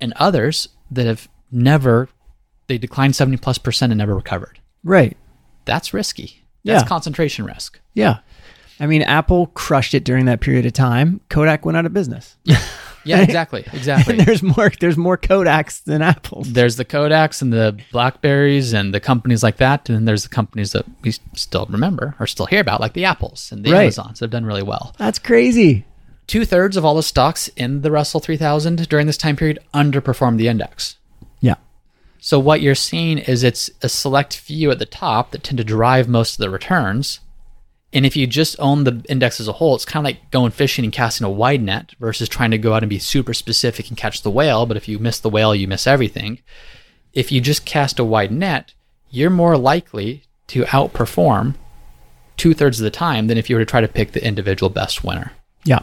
and 0.00 0.12
others 0.16 0.68
that 0.90 1.06
have 1.06 1.28
never, 1.50 2.08
they 2.68 2.78
declined 2.78 3.14
70 3.16 3.36
plus 3.38 3.58
percent 3.58 3.92
and 3.92 3.98
never 3.98 4.14
recovered. 4.14 4.60
Right. 4.84 5.16
That's 5.64 5.92
risky. 5.94 6.44
That's 6.64 6.82
Yeah. 6.82 6.88
concentration 6.88 7.44
risk. 7.44 7.80
Yeah. 7.94 8.18
I 8.78 8.86
mean, 8.86 9.02
Apple 9.02 9.46
crushed 9.48 9.94
it 9.94 10.04
during 10.04 10.26
that 10.26 10.40
period 10.40 10.66
of 10.66 10.72
time. 10.74 11.20
Kodak 11.30 11.64
went 11.64 11.76
out 11.78 11.86
of 11.86 11.92
business. 11.92 12.36
Yeah, 13.06 13.20
exactly. 13.22 13.64
Exactly. 13.72 14.18
and 14.18 14.26
there's 14.26 14.42
more 14.42 14.68
there's 14.80 14.96
more 14.96 15.16
Kodaks 15.16 15.84
than 15.84 16.02
Apples. 16.02 16.52
there's 16.52 16.74
the 16.74 16.84
Kodaks 16.84 17.40
and 17.40 17.52
the 17.52 17.78
Blackberries 17.92 18.72
and 18.72 18.92
the 18.92 18.98
companies 18.98 19.44
like 19.44 19.58
that, 19.58 19.88
and 19.88 19.96
then 19.98 20.04
there's 20.06 20.24
the 20.24 20.28
companies 20.28 20.72
that 20.72 20.84
we 21.02 21.12
still 21.36 21.66
remember 21.70 22.16
or 22.18 22.26
still 22.26 22.46
hear 22.46 22.58
about, 22.60 22.80
like 22.80 22.94
the 22.94 23.04
Apples 23.04 23.52
and 23.52 23.62
the 23.64 23.70
Right. 23.70 23.82
Amazons. 23.82 24.18
Have 24.18 24.30
done 24.30 24.44
really 24.44 24.64
well. 24.64 24.92
That's 24.98 25.20
crazy. 25.20 25.84
Two 26.26 26.44
thirds 26.44 26.76
of 26.76 26.84
all 26.84 26.96
the 26.96 27.02
stocks 27.04 27.46
in 27.56 27.82
the 27.82 27.92
Russell 27.92 28.18
3000 28.18 28.88
during 28.88 29.06
this 29.06 29.16
time 29.16 29.36
period 29.36 29.60
underperformed 29.72 30.38
the 30.38 30.48
index. 30.48 30.96
So 32.26 32.40
what 32.40 32.60
you're 32.60 32.74
seeing 32.74 33.18
is 33.18 33.44
it's 33.44 33.70
a 33.82 33.88
select 33.88 34.36
few 34.36 34.72
at 34.72 34.80
the 34.80 34.84
top 34.84 35.30
that 35.30 35.44
tend 35.44 35.58
to 35.58 35.64
drive 35.64 36.08
most 36.08 36.32
of 36.32 36.38
the 36.38 36.50
returns. 36.50 37.20
And 37.92 38.04
if 38.04 38.16
you 38.16 38.26
just 38.26 38.58
own 38.58 38.82
the 38.82 39.00
index 39.08 39.38
as 39.38 39.46
a 39.46 39.52
whole, 39.52 39.76
it's 39.76 39.84
kind 39.84 40.04
of 40.04 40.08
like 40.08 40.32
going 40.32 40.50
fishing 40.50 40.84
and 40.84 40.92
casting 40.92 41.24
a 41.24 41.30
wide 41.30 41.62
net 41.62 41.92
versus 42.00 42.28
trying 42.28 42.50
to 42.50 42.58
go 42.58 42.74
out 42.74 42.82
and 42.82 42.90
be 42.90 42.98
super 42.98 43.32
specific 43.32 43.90
and 43.90 43.96
catch 43.96 44.22
the 44.22 44.30
whale. 44.32 44.66
But 44.66 44.76
if 44.76 44.88
you 44.88 44.98
miss 44.98 45.20
the 45.20 45.30
whale, 45.30 45.54
you 45.54 45.68
miss 45.68 45.86
everything. 45.86 46.40
If 47.12 47.30
you 47.30 47.40
just 47.40 47.64
cast 47.64 48.00
a 48.00 48.04
wide 48.04 48.32
net, 48.32 48.74
you're 49.08 49.30
more 49.30 49.56
likely 49.56 50.24
to 50.48 50.64
outperform 50.64 51.54
two 52.36 52.54
thirds 52.54 52.80
of 52.80 52.84
the 52.84 52.90
time 52.90 53.28
than 53.28 53.38
if 53.38 53.48
you 53.48 53.54
were 53.54 53.62
to 53.62 53.70
try 53.70 53.80
to 53.80 53.86
pick 53.86 54.10
the 54.10 54.26
individual 54.26 54.68
best 54.68 55.04
winner. 55.04 55.30
Yeah. 55.62 55.82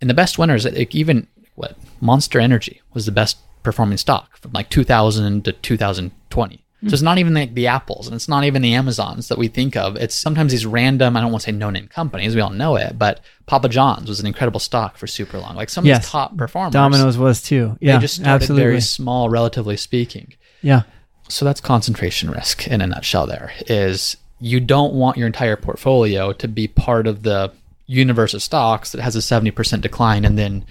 And 0.00 0.10
the 0.10 0.14
best 0.14 0.38
winners, 0.38 0.66
even 0.66 1.28
what 1.54 1.76
Monster 2.00 2.40
Energy 2.40 2.82
was 2.94 3.06
the 3.06 3.12
best 3.12 3.36
performing 3.62 3.98
stock 3.98 4.36
from 4.38 4.52
like 4.52 4.68
2000 4.70 5.44
to 5.44 5.52
2020. 5.52 6.64
So 6.82 6.92
it's 6.92 7.00
hmm. 7.00 7.04
not 7.04 7.18
even 7.18 7.34
like 7.34 7.54
the 7.54 7.66
Apples 7.66 8.06
and 8.06 8.14
it's 8.14 8.28
not 8.28 8.44
even 8.44 8.62
the 8.62 8.74
Amazons 8.74 9.26
that 9.28 9.38
we 9.38 9.48
think 9.48 9.74
of. 9.74 9.96
It's 9.96 10.14
sometimes 10.14 10.52
these 10.52 10.64
random, 10.64 11.16
I 11.16 11.20
don't 11.20 11.32
want 11.32 11.42
to 11.42 11.46
say 11.46 11.56
no 11.56 11.70
name 11.70 11.88
companies, 11.88 12.36
we 12.36 12.40
all 12.40 12.50
know 12.50 12.76
it, 12.76 12.96
but 12.96 13.20
Papa 13.46 13.68
John's 13.68 14.08
was 14.08 14.20
an 14.20 14.28
incredible 14.28 14.60
stock 14.60 14.96
for 14.96 15.08
super 15.08 15.40
long. 15.40 15.56
Like 15.56 15.70
some 15.70 15.82
of 15.82 15.86
Yes. 15.86 16.04
these 16.04 16.10
top 16.10 16.36
performers. 16.36 16.72
Domino's 16.72 17.18
was 17.18 17.42
too. 17.42 17.76
Yeah, 17.80 17.96
they 17.96 18.02
just 18.02 18.14
started 18.14 18.42
absolutely. 18.42 18.62
very 18.62 18.80
small, 18.80 19.28
relatively 19.28 19.76
speaking. 19.76 20.34
yeah, 20.62 20.82
So 21.28 21.44
that's 21.44 21.60
concentration 21.60 22.30
risk 22.30 22.68
in 22.68 22.80
a 22.80 22.86
nutshell 22.86 23.26
there 23.26 23.52
is 23.66 24.16
you 24.38 24.60
don't 24.60 24.94
want 24.94 25.16
your 25.16 25.26
entire 25.26 25.56
portfolio 25.56 26.32
to 26.32 26.46
be 26.46 26.68
part 26.68 27.08
of 27.08 27.24
the 27.24 27.52
universe 27.86 28.34
of 28.34 28.42
stocks 28.42 28.92
that 28.92 29.00
has 29.00 29.16
a 29.16 29.20
70% 29.20 29.80
decline 29.80 30.24
and 30.24 30.38
then 30.38 30.64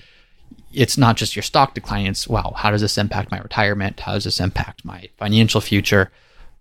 it's 0.78 0.98
not 0.98 1.18
just 1.18 1.36
your 1.36 1.44
stock 1.44 1.74
declining 1.74 2.08
it's 2.08 2.28
wow 2.28 2.54
how 2.56 2.72
does 2.72 2.82
this 2.82 2.98
impact 2.98 3.32
my 3.32 3.40
retirement 3.40 4.00
how 4.00 4.14
does 4.14 4.24
this 4.24 4.40
impact 4.40 4.86
my 4.86 5.10
financial 5.18 5.60
future 5.60 6.12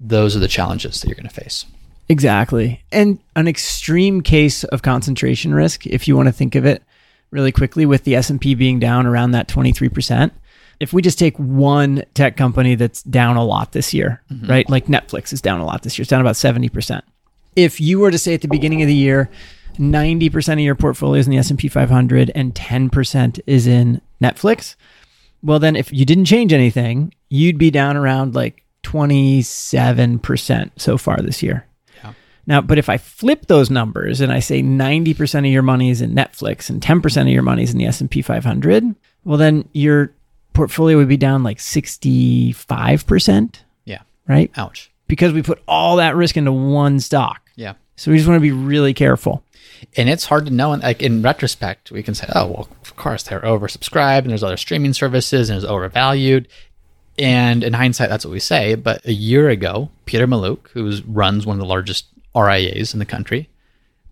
those 0.00 0.36
are 0.36 0.40
the 0.40 0.48
challenges 0.48 1.00
that 1.00 1.08
you're 1.08 1.14
going 1.14 1.28
to 1.28 1.34
face 1.34 1.64
exactly. 2.08 2.82
And 2.92 3.18
an 3.34 3.48
extreme 3.48 4.22
case 4.22 4.64
of 4.64 4.82
concentration 4.82 5.54
risk, 5.54 5.86
if 5.86 6.06
you 6.06 6.16
want 6.16 6.28
to 6.28 6.32
think 6.32 6.54
of 6.54 6.64
it 6.64 6.82
really 7.30 7.52
quickly, 7.52 7.86
with 7.86 8.04
the 8.04 8.14
S 8.14 8.30
and 8.30 8.40
P 8.40 8.54
being 8.54 8.78
down 8.78 9.06
around 9.06 9.32
that 9.32 9.48
twenty 9.48 9.72
three 9.72 9.88
percent. 9.88 10.32
If 10.78 10.92
we 10.92 11.00
just 11.00 11.18
take 11.18 11.36
one 11.38 12.04
tech 12.12 12.36
company 12.36 12.74
that's 12.74 13.02
down 13.02 13.36
a 13.36 13.44
lot 13.44 13.72
this 13.72 13.94
year, 13.94 14.22
mm-hmm. 14.30 14.46
right? 14.46 14.68
Like 14.68 14.86
Netflix 14.86 15.32
is 15.32 15.40
down 15.40 15.60
a 15.60 15.64
lot 15.64 15.82
this 15.82 15.96
year. 15.98 16.02
It's 16.02 16.10
down 16.10 16.20
about 16.20 16.36
seventy 16.36 16.68
percent. 16.68 17.04
If 17.54 17.80
you 17.80 17.98
were 17.98 18.10
to 18.10 18.18
say 18.18 18.34
at 18.34 18.42
the 18.42 18.48
beginning 18.48 18.82
of 18.82 18.88
the 18.88 18.94
year, 18.94 19.30
ninety 19.78 20.28
percent 20.28 20.60
of 20.60 20.64
your 20.64 20.74
portfolio 20.74 21.18
is 21.18 21.26
in 21.26 21.32
the 21.32 21.38
S 21.38 21.50
and 21.50 21.58
P 21.58 21.68
500 21.68 22.30
and 22.34 22.54
10% 22.54 23.40
is 23.46 23.66
in 23.66 24.00
Netflix, 24.22 24.76
well 25.42 25.58
then 25.58 25.76
if 25.76 25.92
you 25.92 26.04
didn't 26.04 26.24
change 26.26 26.52
anything, 26.52 27.12
you'd 27.28 27.58
be 27.58 27.70
down 27.70 27.96
around 27.96 28.34
like 28.34 28.62
27% 28.82 30.70
so 30.76 30.96
far 30.98 31.16
this 31.18 31.42
year. 31.42 31.66
Yeah. 32.02 32.12
Now, 32.46 32.60
but 32.60 32.78
if 32.78 32.88
I 32.88 32.96
flip 32.98 33.46
those 33.46 33.70
numbers 33.70 34.20
and 34.20 34.32
I 34.32 34.38
say 34.40 34.62
90% 34.62 35.38
of 35.40 35.46
your 35.46 35.62
money 35.62 35.90
is 35.90 36.00
in 36.00 36.14
Netflix 36.14 36.70
and 36.70 36.80
10% 36.80 37.22
of 37.22 37.28
your 37.28 37.42
money 37.42 37.64
is 37.64 37.72
in 37.72 37.78
the 37.78 37.86
S&P 37.86 38.22
500, 38.22 38.94
well 39.24 39.38
then 39.38 39.68
your 39.72 40.14
portfolio 40.52 40.96
would 40.96 41.08
be 41.08 41.16
down 41.16 41.42
like 41.42 41.58
65%, 41.58 43.56
yeah 43.84 44.02
right? 44.28 44.50
ouch 44.56 44.90
Because 45.08 45.32
we 45.32 45.42
put 45.42 45.62
all 45.68 45.96
that 45.96 46.16
risk 46.16 46.36
into 46.36 46.52
one 46.52 47.00
stock. 47.00 47.50
yeah 47.56 47.74
So 47.96 48.10
we 48.10 48.16
just 48.16 48.28
want 48.28 48.36
to 48.38 48.40
be 48.42 48.52
really 48.52 48.94
careful. 48.94 49.42
And 49.96 50.08
it's 50.08 50.26
hard 50.26 50.46
to 50.46 50.52
know 50.52 50.70
like 50.70 51.02
in 51.02 51.22
retrospect 51.22 51.90
we 51.90 52.02
can 52.02 52.14
say 52.14 52.28
oh 52.34 52.46
well 52.46 52.68
of 52.82 52.96
course 52.96 53.22
they're 53.22 53.40
oversubscribed 53.40 54.20
and 54.20 54.30
there's 54.30 54.42
other 54.42 54.56
streaming 54.56 54.92
services 54.92 55.50
and 55.50 55.56
it's 55.56 55.66
overvalued. 55.66 56.48
And 57.18 57.64
in 57.64 57.72
hindsight 57.72 58.08
that's 58.08 58.24
what 58.24 58.32
we 58.32 58.40
say 58.40 58.74
but 58.74 59.04
a 59.06 59.12
year 59.12 59.48
ago 59.48 59.90
peter 60.04 60.26
Mallouk, 60.26 60.70
who 60.70 61.00
runs 61.06 61.46
one 61.46 61.56
of 61.56 61.60
the 61.60 61.66
largest 61.66 62.06
rias 62.34 62.92
in 62.92 62.98
the 62.98 63.06
country 63.06 63.48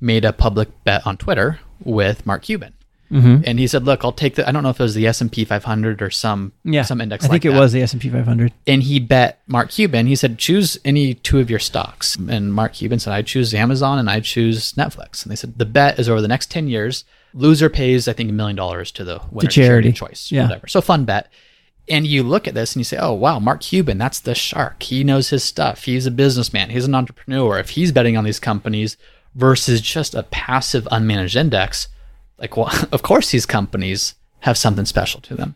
made 0.01 0.25
a 0.25 0.33
public 0.33 0.69
bet 0.85 1.07
on 1.07 1.17
twitter 1.17 1.61
with 1.81 2.25
mark 2.25 2.43
cuban 2.43 2.73
Mm-hmm. 3.13 3.43
and 3.47 3.59
he 3.59 3.67
said 3.67 3.85
look 3.85 4.03
i'll 4.03 4.13
take 4.13 4.35
the 4.35 4.49
i 4.49 4.51
don't 4.51 4.63
know 4.63 4.71
if 4.71 4.81
it 4.81 4.83
was 4.83 4.95
the 4.95 5.07
s&p 5.07 5.45
500 5.45 6.01
or 6.01 6.11
some 6.11 6.53
Yeah. 6.65 6.83
some 6.83 7.01
index 7.03 7.25
I 7.25 7.29
think 7.29 7.33
like 7.45 7.45
it 7.45 7.53
that 7.55 7.61
was 7.61 7.73
the 7.73 7.83
S&P 7.83 8.09
500. 8.09 8.53
and 8.67 8.83
he 8.83 8.99
bet 8.99 9.41
Mark 9.47 9.71
Cuban. 9.71 10.07
He 10.07 10.17
said, 10.17 10.39
"Choose 10.39 10.79
any 10.85 11.13
two 11.15 11.39
of 11.39 11.51
your 11.51 11.59
stocks." 11.59 12.17
And 12.17 12.53
Mark 12.55 12.73
Cuban 12.73 12.99
said, 12.99 13.13
"I 13.13 13.21
choose 13.23 13.53
Amazon 13.55 13.99
and 13.99 14.09
I 14.09 14.21
choose 14.21 14.73
Netflix." 14.73 15.23
And 15.23 15.31
they 15.31 15.37
said, 15.37 15.59
"The 15.59 15.67
bet 15.67 15.99
is 15.99 16.09
over 16.09 16.21
the 16.23 16.29
next 16.29 16.51
ten 16.51 16.67
years. 16.67 17.05
Loser 17.35 17.69
pays, 17.69 18.09
I 18.09 18.15
think, 18.15 18.31
a 18.31 18.33
million 18.33 18.57
dollars 18.57 18.91
to 18.93 19.05
the 19.05 19.21
winner 19.31 19.51
charity. 19.51 19.93
choice, 19.93 20.33
Yeah. 20.33 20.45
whatever." 20.45 20.67
So 20.67 20.81
fun 20.81 21.05
bet. 21.05 21.29
And 21.89 22.07
you 22.07 22.23
look 22.23 22.49
at 22.49 22.55
this 22.55 22.75
and 22.75 22.81
you 22.81 22.85
say, 22.85 22.97
"Oh 22.99 23.13
wow, 23.13 23.39
Mark 23.39 23.61
Cuban, 23.61 23.99
that's 23.99 24.19
the 24.21 24.35
shark. 24.35 24.83
He 24.83 25.05
knows 25.05 25.29
his 25.29 25.45
stuff. 25.45 25.85
He's 25.85 26.07
a 26.07 26.11
businessman. 26.11 26.71
He's 26.71 26.87
an 26.87 26.95
entrepreneur. 26.95 27.59
If 27.59 27.71
he's 27.71 27.93
betting 27.93 28.17
on 28.17 28.25
these 28.25 28.41
companies 28.41 28.97
versus 29.35 29.81
just 29.83 30.15
a 30.15 30.23
passive, 30.23 30.85
unmanaged 30.91 31.37
index, 31.37 31.89
like, 32.39 32.57
well, 32.57 32.71
of 32.93 33.03
course, 33.03 33.31
these 33.31 33.47
companies 33.47 34.15
have 34.41 34.59
something 34.59 34.85
special 34.85 35.21
to 35.23 35.35
them." 35.35 35.55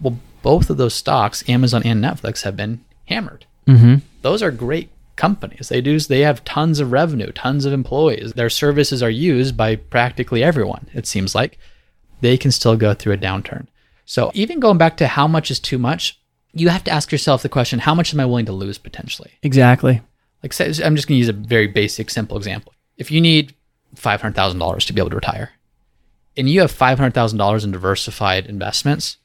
Well, 0.00 0.18
both 0.42 0.70
of 0.70 0.78
those 0.78 0.94
stocks, 0.94 1.46
Amazon 1.48 1.82
and 1.84 2.02
Netflix, 2.02 2.42
have 2.42 2.56
been 2.56 2.84
hammered. 3.06 3.46
Mm-hmm. 3.66 3.96
Those 4.22 4.42
are 4.42 4.50
great 4.50 4.90
companies. 5.16 5.68
They 5.68 5.80
do. 5.80 5.98
They 6.00 6.20
have 6.20 6.44
tons 6.44 6.80
of 6.80 6.92
revenue, 6.92 7.30
tons 7.32 7.64
of 7.64 7.72
employees. 7.72 8.32
Their 8.32 8.50
services 8.50 9.02
are 9.02 9.10
used 9.10 9.56
by 9.56 9.76
practically 9.76 10.42
everyone. 10.42 10.88
It 10.94 11.06
seems 11.06 11.34
like 11.34 11.58
they 12.20 12.36
can 12.36 12.50
still 12.50 12.76
go 12.76 12.94
through 12.94 13.12
a 13.12 13.18
downturn. 13.18 13.66
So 14.06 14.30
even 14.34 14.60
going 14.60 14.78
back 14.78 14.96
to 14.96 15.06
how 15.06 15.28
much 15.28 15.50
is 15.50 15.60
too 15.60 15.78
much, 15.78 16.18
you 16.52 16.68
have 16.68 16.84
to 16.84 16.90
ask 16.90 17.12
yourself 17.12 17.42
the 17.42 17.48
question: 17.48 17.78
How 17.78 17.94
much 17.94 18.12
am 18.12 18.20
I 18.20 18.26
willing 18.26 18.46
to 18.46 18.52
lose 18.52 18.78
potentially? 18.78 19.30
Exactly. 19.42 20.00
Like, 20.42 20.52
say, 20.54 20.72
I'm 20.82 20.96
just 20.96 21.06
going 21.06 21.16
to 21.16 21.26
use 21.26 21.28
a 21.28 21.34
very 21.34 21.66
basic, 21.66 22.08
simple 22.10 22.36
example. 22.36 22.72
If 22.96 23.10
you 23.10 23.20
need 23.20 23.54
five 23.94 24.22
hundred 24.22 24.36
thousand 24.36 24.58
dollars 24.58 24.84
to 24.86 24.92
be 24.92 25.00
able 25.00 25.10
to 25.10 25.16
retire, 25.16 25.50
and 26.40 26.48
you 26.50 26.62
have 26.62 26.70
five 26.70 26.98
hundred 26.98 27.14
thousand 27.14 27.38
dollars 27.38 27.64
in 27.64 27.70
diversified 27.70 28.46
investments, 28.46 29.18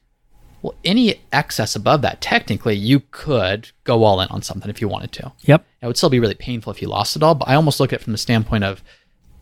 well, 0.62 0.74
any 0.84 1.22
excess 1.32 1.74
above 1.74 2.02
that, 2.02 2.20
technically, 2.20 2.74
you 2.74 3.00
could 3.10 3.70
go 3.84 4.04
all 4.04 4.20
in 4.20 4.28
on 4.28 4.42
something 4.42 4.70
if 4.70 4.80
you 4.80 4.88
wanted 4.88 5.12
to. 5.12 5.32
Yep. 5.42 5.66
It 5.80 5.86
would 5.86 5.96
still 5.96 6.10
be 6.10 6.20
really 6.20 6.34
painful 6.34 6.72
if 6.72 6.82
you 6.82 6.88
lost 6.88 7.16
it 7.16 7.22
all, 7.22 7.34
but 7.34 7.48
I 7.48 7.54
almost 7.54 7.80
look 7.80 7.92
at 7.92 8.00
it 8.00 8.02
from 8.02 8.12
the 8.12 8.18
standpoint 8.18 8.64
of 8.64 8.82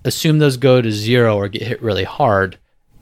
assume 0.05 0.39
those 0.39 0.57
go 0.57 0.81
to 0.81 0.93
zero 0.93 1.37
or 1.37 1.49
get 1.49 1.63
hit 1.63 1.83
really 1.83 2.05
hard. 2.05 2.59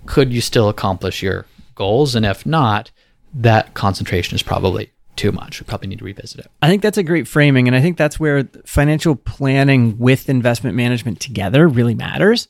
Could 0.07 0.33
you 0.33 0.41
still 0.41 0.69
accomplish 0.69 1.23
your 1.23 1.47
goals? 1.75 2.15
And 2.15 2.25
if 2.25 2.47
not, 2.47 2.91
that 3.35 3.75
concentration 3.75 4.37
is 4.37 4.43
probably 4.43 4.91
too 5.17 5.33
much. 5.33 5.61
We 5.61 5.67
probably 5.67 5.89
need 5.89 5.99
to 5.99 6.05
revisit 6.05 6.41
it. 6.41 6.51
I 6.63 6.69
think 6.69 6.81
that's 6.81 6.99
a 6.99 7.03
great 7.03 7.29
framing. 7.29 7.67
And 7.67 7.77
I 7.77 7.81
think 7.81 7.99
that's 7.99 8.19
where 8.19 8.49
financial 8.65 9.17
planning 9.17 9.99
with 9.99 10.29
investment 10.29 10.77
management 10.77 11.21
together 11.21 11.69
really 11.69 11.95
matters 11.95 12.49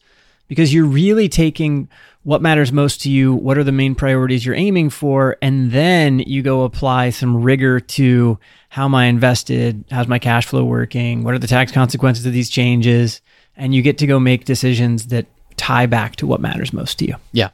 because 0.52 0.74
you're 0.74 0.84
really 0.84 1.30
taking 1.30 1.88
what 2.24 2.42
matters 2.42 2.72
most 2.72 3.00
to 3.00 3.10
you, 3.10 3.32
what 3.32 3.56
are 3.56 3.64
the 3.64 3.72
main 3.72 3.94
priorities 3.94 4.44
you're 4.44 4.54
aiming 4.54 4.90
for, 4.90 5.38
and 5.40 5.72
then 5.72 6.18
you 6.18 6.42
go 6.42 6.64
apply 6.64 7.08
some 7.08 7.42
rigor 7.42 7.80
to 7.80 8.38
how 8.68 8.84
am 8.84 8.94
I 8.94 9.06
invested? 9.06 9.82
How's 9.90 10.08
my 10.08 10.18
cash 10.18 10.44
flow 10.44 10.62
working? 10.62 11.24
What 11.24 11.32
are 11.32 11.38
the 11.38 11.46
tax 11.46 11.72
consequences 11.72 12.26
of 12.26 12.34
these 12.34 12.50
changes? 12.50 13.22
And 13.56 13.74
you 13.74 13.80
get 13.80 13.96
to 13.96 14.06
go 14.06 14.20
make 14.20 14.44
decisions 14.44 15.06
that 15.06 15.24
tie 15.56 15.86
back 15.86 16.16
to 16.16 16.26
what 16.26 16.38
matters 16.38 16.74
most 16.74 16.98
to 16.98 17.06
you. 17.06 17.14
Yeah. 17.32 17.48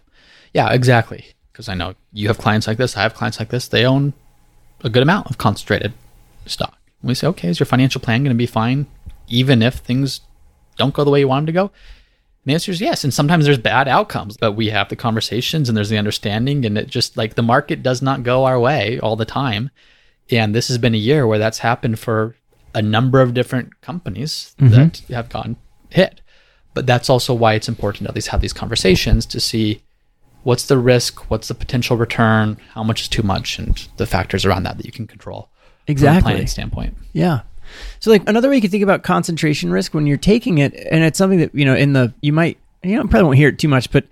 Yeah, 0.52 0.72
exactly. 0.72 1.24
Because 1.52 1.68
I 1.68 1.74
know 1.74 1.94
you 2.12 2.26
have 2.26 2.38
clients 2.38 2.66
like 2.66 2.78
this. 2.78 2.96
I 2.96 3.02
have 3.02 3.14
clients 3.14 3.38
like 3.38 3.50
this. 3.50 3.68
They 3.68 3.84
own 3.84 4.12
a 4.82 4.90
good 4.90 5.04
amount 5.04 5.30
of 5.30 5.38
concentrated 5.38 5.92
stock. 6.46 6.76
And 7.00 7.08
we 7.10 7.14
say, 7.14 7.28
okay, 7.28 7.46
is 7.46 7.60
your 7.60 7.66
financial 7.66 8.00
plan 8.00 8.24
going 8.24 8.34
to 8.34 8.36
be 8.36 8.46
fine, 8.46 8.88
even 9.28 9.62
if 9.62 9.76
things 9.76 10.20
don't 10.76 10.92
go 10.92 11.04
the 11.04 11.10
way 11.10 11.20
you 11.20 11.28
want 11.28 11.46
them 11.46 11.54
to 11.54 11.60
go? 11.60 11.70
The 12.48 12.54
answer 12.54 12.72
is 12.72 12.80
yes. 12.80 13.04
And 13.04 13.12
sometimes 13.12 13.44
there's 13.44 13.58
bad 13.58 13.88
outcomes, 13.88 14.38
but 14.38 14.52
we 14.52 14.70
have 14.70 14.88
the 14.88 14.96
conversations 14.96 15.68
and 15.68 15.76
there's 15.76 15.90
the 15.90 15.98
understanding. 15.98 16.64
And 16.64 16.78
it 16.78 16.86
just 16.86 17.14
like 17.14 17.34
the 17.34 17.42
market 17.42 17.82
does 17.82 18.00
not 18.00 18.22
go 18.22 18.46
our 18.46 18.58
way 18.58 18.98
all 19.00 19.16
the 19.16 19.26
time. 19.26 19.70
And 20.30 20.54
this 20.54 20.68
has 20.68 20.78
been 20.78 20.94
a 20.94 20.98
year 20.98 21.26
where 21.26 21.38
that's 21.38 21.58
happened 21.58 21.98
for 21.98 22.36
a 22.74 22.80
number 22.80 23.20
of 23.20 23.34
different 23.34 23.78
companies 23.82 24.54
mm-hmm. 24.58 24.74
that 24.74 25.02
have 25.10 25.28
gotten 25.28 25.56
hit. 25.90 26.22
But 26.72 26.86
that's 26.86 27.10
also 27.10 27.34
why 27.34 27.52
it's 27.52 27.68
important 27.68 28.06
to 28.06 28.12
at 28.12 28.14
least 28.14 28.28
have 28.28 28.40
these 28.40 28.54
conversations 28.54 29.26
to 29.26 29.40
see 29.40 29.82
what's 30.42 30.64
the 30.64 30.78
risk, 30.78 31.30
what's 31.30 31.48
the 31.48 31.54
potential 31.54 31.98
return, 31.98 32.56
how 32.72 32.82
much 32.82 33.02
is 33.02 33.08
too 33.08 33.22
much, 33.22 33.58
and 33.58 33.86
the 33.98 34.06
factors 34.06 34.46
around 34.46 34.62
that 34.62 34.78
that 34.78 34.86
you 34.86 34.92
can 34.92 35.06
control. 35.06 35.50
Exactly. 35.86 36.20
From 36.20 36.26
a 36.26 36.30
planning 36.30 36.46
standpoint. 36.46 36.96
Yeah. 37.12 37.40
So 38.00 38.10
like 38.10 38.28
another 38.28 38.48
way 38.48 38.56
you 38.56 38.60
can 38.60 38.70
think 38.70 38.82
about 38.82 39.02
concentration 39.02 39.70
risk 39.70 39.94
when 39.94 40.06
you're 40.06 40.16
taking 40.16 40.58
it, 40.58 40.74
and 40.90 41.04
it's 41.04 41.18
something 41.18 41.38
that, 41.38 41.54
you 41.54 41.64
know, 41.64 41.74
in 41.74 41.92
the 41.92 42.14
you 42.20 42.32
might 42.32 42.58
you 42.82 42.96
know, 42.96 43.02
probably 43.02 43.24
won't 43.24 43.36
hear 43.36 43.48
it 43.48 43.58
too 43.58 43.68
much, 43.68 43.90
but 43.90 44.06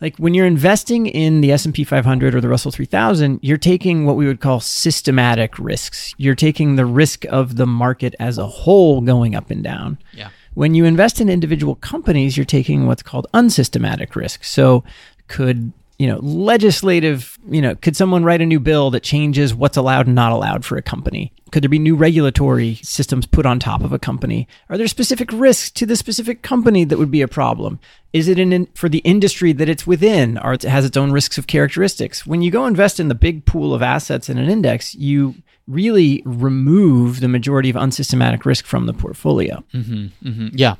like 0.00 0.16
when 0.16 0.34
you're 0.34 0.46
investing 0.46 1.06
in 1.06 1.40
the 1.40 1.50
S&P 1.52 1.82
500 1.84 2.34
or 2.34 2.40
the 2.40 2.48
Russell 2.48 2.70
3000, 2.70 3.40
you're 3.42 3.56
taking 3.56 4.04
what 4.04 4.16
we 4.16 4.26
would 4.26 4.40
call 4.40 4.60
systematic 4.60 5.58
risks. 5.58 6.14
You're 6.18 6.36
taking 6.36 6.76
the 6.76 6.86
risk 6.86 7.24
of 7.26 7.56
the 7.56 7.66
market 7.66 8.14
as 8.20 8.38
a 8.38 8.46
whole 8.46 9.00
going 9.00 9.34
up 9.34 9.50
and 9.50 9.62
down. 9.62 9.98
Yeah. 10.12 10.30
When 10.54 10.74
you 10.74 10.84
invest 10.84 11.20
in 11.20 11.28
individual 11.28 11.74
companies, 11.76 12.36
you're 12.36 12.46
taking 12.46 12.86
what's 12.86 13.02
called 13.02 13.26
unsystematic 13.34 14.14
risk. 14.14 14.44
So 14.44 14.84
could 15.26 15.72
you 15.98 16.06
know 16.06 16.18
legislative 16.22 17.38
you 17.48 17.60
know 17.60 17.74
could 17.74 17.96
someone 17.96 18.24
write 18.24 18.40
a 18.40 18.46
new 18.46 18.60
bill 18.60 18.90
that 18.90 19.02
changes 19.02 19.54
what's 19.54 19.76
allowed 19.76 20.06
and 20.06 20.14
not 20.14 20.32
allowed 20.32 20.64
for 20.64 20.76
a 20.76 20.82
company? 20.82 21.32
Could 21.50 21.62
there 21.62 21.70
be 21.70 21.78
new 21.78 21.96
regulatory 21.96 22.76
systems 22.76 23.26
put 23.26 23.46
on 23.46 23.58
top 23.58 23.82
of 23.82 23.92
a 23.92 23.98
company? 23.98 24.46
Are 24.68 24.76
there 24.76 24.86
specific 24.86 25.30
risks 25.32 25.70
to 25.72 25.86
the 25.86 25.96
specific 25.96 26.42
company 26.42 26.84
that 26.84 26.98
would 26.98 27.10
be 27.10 27.22
a 27.22 27.28
problem? 27.28 27.80
Is 28.12 28.28
it 28.28 28.38
in 28.38 28.66
for 28.74 28.88
the 28.88 28.98
industry 28.98 29.52
that 29.52 29.68
it's 29.68 29.86
within? 29.86 30.38
Or 30.38 30.52
it 30.52 30.62
has 30.62 30.84
its 30.84 30.96
own 30.96 31.10
risks 31.10 31.38
of 31.38 31.46
characteristics? 31.46 32.26
When 32.26 32.42
you 32.42 32.50
go 32.50 32.66
invest 32.66 33.00
in 33.00 33.08
the 33.08 33.14
big 33.14 33.46
pool 33.46 33.72
of 33.74 33.82
assets 33.82 34.28
in 34.28 34.38
an 34.38 34.50
index 34.50 34.94
you 34.94 35.34
really 35.68 36.22
remove 36.24 37.20
the 37.20 37.28
majority 37.28 37.70
of 37.70 37.76
unsystematic 37.76 38.46
risk 38.46 38.64
from 38.64 38.86
the 38.86 38.94
portfolio. 38.94 39.62
Mm-hmm, 39.74 40.28
mm-hmm. 40.28 40.48
Yeah. 40.52 40.76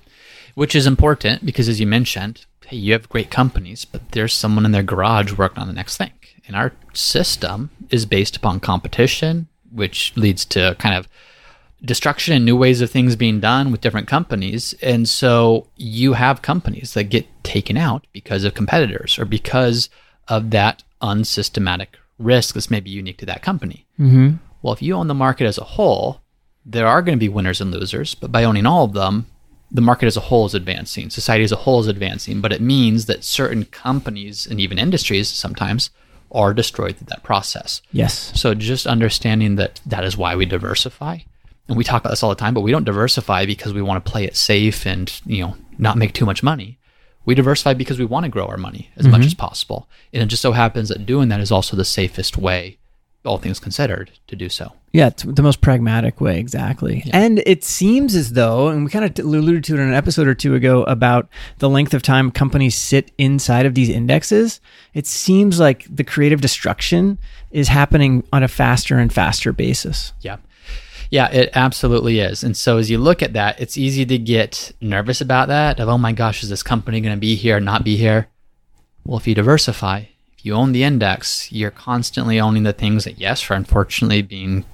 Which 0.59 0.75
is 0.75 0.89
important 0.89 1.47
because, 1.47 1.69
as 1.69 1.79
you 1.79 1.87
mentioned, 1.87 2.45
hey, 2.67 2.79
you 2.79 2.93
have 2.93 3.09
great 3.09 3.31
companies, 3.31 3.85
but 3.85 4.11
there's 4.11 4.35
someone 4.35 4.67
in 4.67 4.73
their 4.73 4.83
garage 4.83 5.35
working 5.35 5.61
on 5.61 5.69
the 5.69 5.73
next 5.73 5.99
thing. 5.99 6.11
And 6.49 6.57
our 6.57 6.73
system 6.93 7.71
is 7.91 8.07
based 8.07 8.37
upon 8.37 8.59
competition, 8.59 9.47
which 9.71 10.17
leads 10.17 10.45
to 10.47 10.75
kind 10.81 10.97
of 10.97 11.07
destruction 11.85 12.35
and 12.35 12.45
new 12.45 12.57
ways 12.57 12.81
of 12.81 12.91
things 12.91 13.15
being 13.15 13.39
done 13.39 13.71
with 13.71 13.83
different 13.83 14.09
companies. 14.09 14.75
And 14.83 15.09
so 15.09 15.69
you 15.77 16.15
have 16.15 16.43
companies 16.43 16.93
that 16.95 17.05
get 17.05 17.29
taken 17.45 17.77
out 17.77 18.09
because 18.13 18.43
of 18.43 18.55
competitors 18.55 19.17
or 19.17 19.27
because 19.27 19.89
of 20.27 20.51
that 20.51 20.83
unsystematic 21.01 21.97
risk 22.19 22.55
that's 22.55 22.69
maybe 22.69 22.91
unique 22.91 23.19
to 23.19 23.27
that 23.27 23.43
company. 23.43 23.87
Mm-hmm. 23.97 24.39
Well, 24.63 24.75
if 24.75 24.83
you 24.83 24.95
own 24.95 25.07
the 25.07 25.15
market 25.15 25.47
as 25.47 25.59
a 25.59 25.63
whole, 25.79 26.21
there 26.67 26.89
are 26.89 27.01
going 27.01 27.17
to 27.17 27.25
be 27.25 27.29
winners 27.29 27.61
and 27.61 27.71
losers, 27.71 28.17
but 28.17 28.33
by 28.33 28.43
owning 28.43 28.67
all 28.67 28.87
of 28.87 28.93
them, 28.93 29.27
the 29.71 29.81
market 29.81 30.07
as 30.07 30.17
a 30.17 30.21
whole 30.21 30.47
is 30.47 30.55
advancing, 30.55 31.11
society 31.11 31.45
as 31.45 31.53
a 31.53 31.57
whole 31.57 31.81
is 31.81 31.87
advancing, 31.87 32.41
but 32.41 32.53
it 32.53 32.61
means 32.61 33.07
that 33.07 33.25
certain 33.25 33.65
companies 33.67 34.47
and 34.47 34.61
even 34.61 34.79
industries 34.79 35.29
sometimes 35.29 35.91
are 36.31 36.55
destroyed 36.55 36.97
through 36.97 37.07
that 37.09 37.23
process. 37.23 37.83
Yes. 37.93 38.33
So 38.39 38.55
just 38.55 38.87
understanding 38.87 39.57
that 39.57 39.81
that 39.87 40.05
is 40.05 40.17
why 40.17 40.37
we 40.37 40.47
diversify. 40.47 41.19
And 41.69 41.77
we 41.77 41.85
talk 41.85 42.03
about 42.03 42.11
this 42.11 42.23
all 42.23 42.31
the 42.31 42.37
time, 42.37 42.55
but 42.55 42.63
we 42.63 42.71
don't 42.71 42.85
diversify 42.85 43.45
because 43.45 43.75
we 43.75 43.83
want 43.83 44.03
to 44.03 44.11
play 44.11 44.25
it 44.25 44.37
safe 44.37 44.87
and, 44.87 45.21
you 45.27 45.43
know, 45.43 45.57
not 45.77 45.99
make 45.99 46.15
too 46.15 46.25
much 46.25 46.43
money. 46.43 46.79
We 47.27 47.35
diversify 47.35 47.75
because 47.75 47.99
we 47.99 48.07
want 48.07 48.25
to 48.25 48.31
grow 48.31 48.47
our 48.47 48.57
money 48.57 48.91
as 48.97 49.07
much 49.07 49.21
mm-hmm. 49.21 49.27
as 49.27 49.35
possible. 49.35 49.87
And 50.15 50.23
it 50.23 50.27
just 50.27 50.41
so 50.41 50.53
happens 50.53 50.89
that 50.89 51.05
doing 51.05 51.29
that 51.29 51.41
is 51.41 51.53
also 51.53 51.77
the 51.77 51.85
safest 51.85 52.39
way, 52.39 52.79
all 53.23 53.37
things 53.37 53.61
considered, 53.61 54.13
to 54.29 54.37
do 54.37 54.49
so. 54.49 54.73
Yeah, 54.91 55.09
it's 55.09 55.23
the 55.23 55.43
most 55.43 55.61
pragmatic 55.61 56.19
way, 56.19 56.41
exactly. 56.41 57.05
And 57.13 57.43
it 57.45 57.63
seems 57.63 58.15
as 58.15 58.33
though, 58.33 58.69
and 58.69 58.85
we 58.85 58.91
kind 58.91 59.05
of 59.05 59.25
alluded 59.25 59.63
to 59.65 59.75
it 59.75 59.81
in 59.81 59.89
an 59.89 59.95
episode 59.95 60.27
or 60.27 60.35
two 60.35 60.55
ago 60.55 60.83
about 60.85 61.29
the 61.59 61.69
length 61.69 61.93
of 61.93 62.03
time 62.03 62.31
companies 62.31 62.75
sit 62.75 63.13
inside 63.19 63.67
of 63.67 63.75
these 63.75 63.91
indexes. 63.91 64.61
It 64.95 65.07
seems 65.07 65.61
like 65.61 65.85
the 65.95 66.05
creative 66.05 66.41
destruction 66.41 67.19
is 67.51 67.69
happening 67.69 68.25
on 68.33 68.43
a 68.43 68.49
faster 68.49 68.99
and 68.99 69.13
faster 69.13 69.53
basis. 69.53 70.15
Yeah. 70.23 70.39
Yeah, 71.11 71.31
it 71.31 71.51
absolutely 71.55 72.21
is. 72.21 72.43
And 72.43 72.57
so 72.57 72.79
as 72.79 72.91
you 72.91 72.99
look 72.99 73.23
at 73.23 73.35
that, 73.35 73.61
it's 73.61 73.77
easy 73.77 74.07
to 74.07 74.19
get 74.19 74.73
nervous 74.81 75.21
about 75.21 75.49
that 75.49 75.81
of, 75.81 75.89
oh 75.89 75.99
my 75.99 76.13
gosh, 76.13 76.43
is 76.43 76.49
this 76.49 76.63
company 76.63 77.01
going 77.01 77.15
to 77.15 77.21
be 77.21 77.35
here, 77.35 77.59
or 77.59 77.61
not 77.61 77.85
be 77.85 77.97
here? 77.97 78.29
Well, 79.05 79.19
if 79.19 79.27
you 79.27 79.35
diversify, 79.35 80.05
if 80.37 80.45
you 80.45 80.55
own 80.55 80.73
the 80.73 80.83
index, 80.83 81.53
you're 81.53 81.71
constantly 81.71 82.39
owning 82.41 82.63
the 82.63 82.73
things 82.73 83.05
that, 83.05 83.19
yes, 83.19 83.51
are 83.51 83.55
unfortunately 83.55 84.23
being 84.23 84.65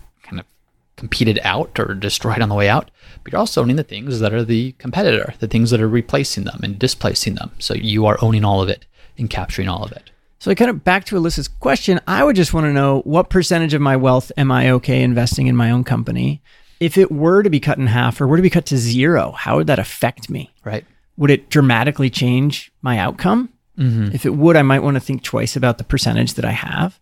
competed 0.96 1.40
out 1.42 1.78
or 1.78 1.94
destroyed 1.94 2.40
on 2.40 2.48
the 2.48 2.54
way 2.54 2.68
out, 2.68 2.90
but 3.22 3.32
you're 3.32 3.40
also 3.40 3.62
owning 3.62 3.76
the 3.76 3.82
things 3.82 4.20
that 4.20 4.32
are 4.32 4.44
the 4.44 4.72
competitor, 4.72 5.34
the 5.40 5.48
things 5.48 5.70
that 5.70 5.80
are 5.80 5.88
replacing 5.88 6.44
them 6.44 6.60
and 6.62 6.78
displacing 6.78 7.34
them. 7.34 7.50
So 7.58 7.74
you 7.74 8.06
are 8.06 8.18
owning 8.22 8.44
all 8.44 8.62
of 8.62 8.68
it 8.68 8.86
and 9.18 9.30
capturing 9.30 9.68
all 9.68 9.84
of 9.84 9.92
it. 9.92 10.10
So, 10.38 10.54
kind 10.54 10.70
of 10.70 10.84
back 10.84 11.06
to 11.06 11.16
Alyssa's 11.16 11.48
question, 11.48 12.00
I 12.06 12.22
would 12.22 12.36
just 12.36 12.52
want 12.52 12.64
to 12.64 12.72
know 12.72 13.00
what 13.02 13.30
percentage 13.30 13.72
of 13.72 13.80
my 13.80 13.96
wealth 13.96 14.30
am 14.36 14.52
I 14.52 14.70
okay 14.72 15.02
investing 15.02 15.46
in 15.46 15.56
my 15.56 15.70
own 15.70 15.84
company? 15.84 16.42
If 16.80 16.98
it 16.98 17.10
were 17.10 17.42
to 17.42 17.48
be 17.48 17.60
cut 17.60 17.78
in 17.78 17.86
half 17.86 18.20
or 18.20 18.26
were 18.26 18.36
to 18.36 18.42
be 18.42 18.50
cut 18.50 18.66
to 18.66 18.76
zero, 18.76 19.30
how 19.32 19.56
would 19.56 19.68
that 19.68 19.78
affect 19.78 20.28
me? 20.28 20.50
Right. 20.62 20.84
Would 21.16 21.30
it 21.30 21.48
dramatically 21.48 22.10
change 22.10 22.70
my 22.82 22.98
outcome? 22.98 23.54
Mm-hmm. 23.78 24.14
If 24.14 24.26
it 24.26 24.34
would, 24.34 24.56
I 24.56 24.62
might 24.62 24.82
want 24.82 24.96
to 24.96 25.00
think 25.00 25.22
twice 25.22 25.56
about 25.56 25.78
the 25.78 25.84
percentage 25.84 26.34
that 26.34 26.44
I 26.44 26.50
have, 26.50 27.00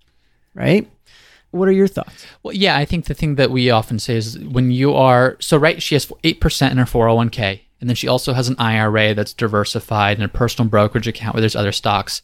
right? 0.55 0.89
What 1.53 1.69
are 1.69 1.73
your 1.73 1.87
thoughts? 1.87 2.27
Well, 2.43 2.55
yeah, 2.55 2.77
I 2.77 2.85
think 2.85 3.05
the 3.05 3.15
thing 3.15 3.37
that 3.37 3.51
we 3.51 3.71
often 3.71 3.99
say 3.99 4.17
is 4.17 4.39
when 4.39 4.71
you 4.71 4.95
are 4.95 5.37
so 5.41 5.57
right, 5.57 5.81
she 5.83 5.95
has 5.95 6.11
eight 6.25 6.41
percent 6.41 6.73
in 6.73 6.79
her 6.79 6.87
four 6.87 7.07
hundred 7.07 7.17
one 7.17 7.31
k, 7.31 7.63
and 7.81 7.89
then 7.89 7.95
she 7.95 8.09
also 8.09 8.33
has 8.33 8.49
an 8.49 8.57
IRA 8.59 9.15
that's 9.15 9.33
diversified 9.33 10.17
and 10.17 10.25
a 10.25 10.29
personal 10.29 10.69
brokerage 10.69 11.07
account 11.07 11.35
where 11.35 11.41
there's 11.41 11.55
other 11.57 11.73
stocks. 11.73 12.23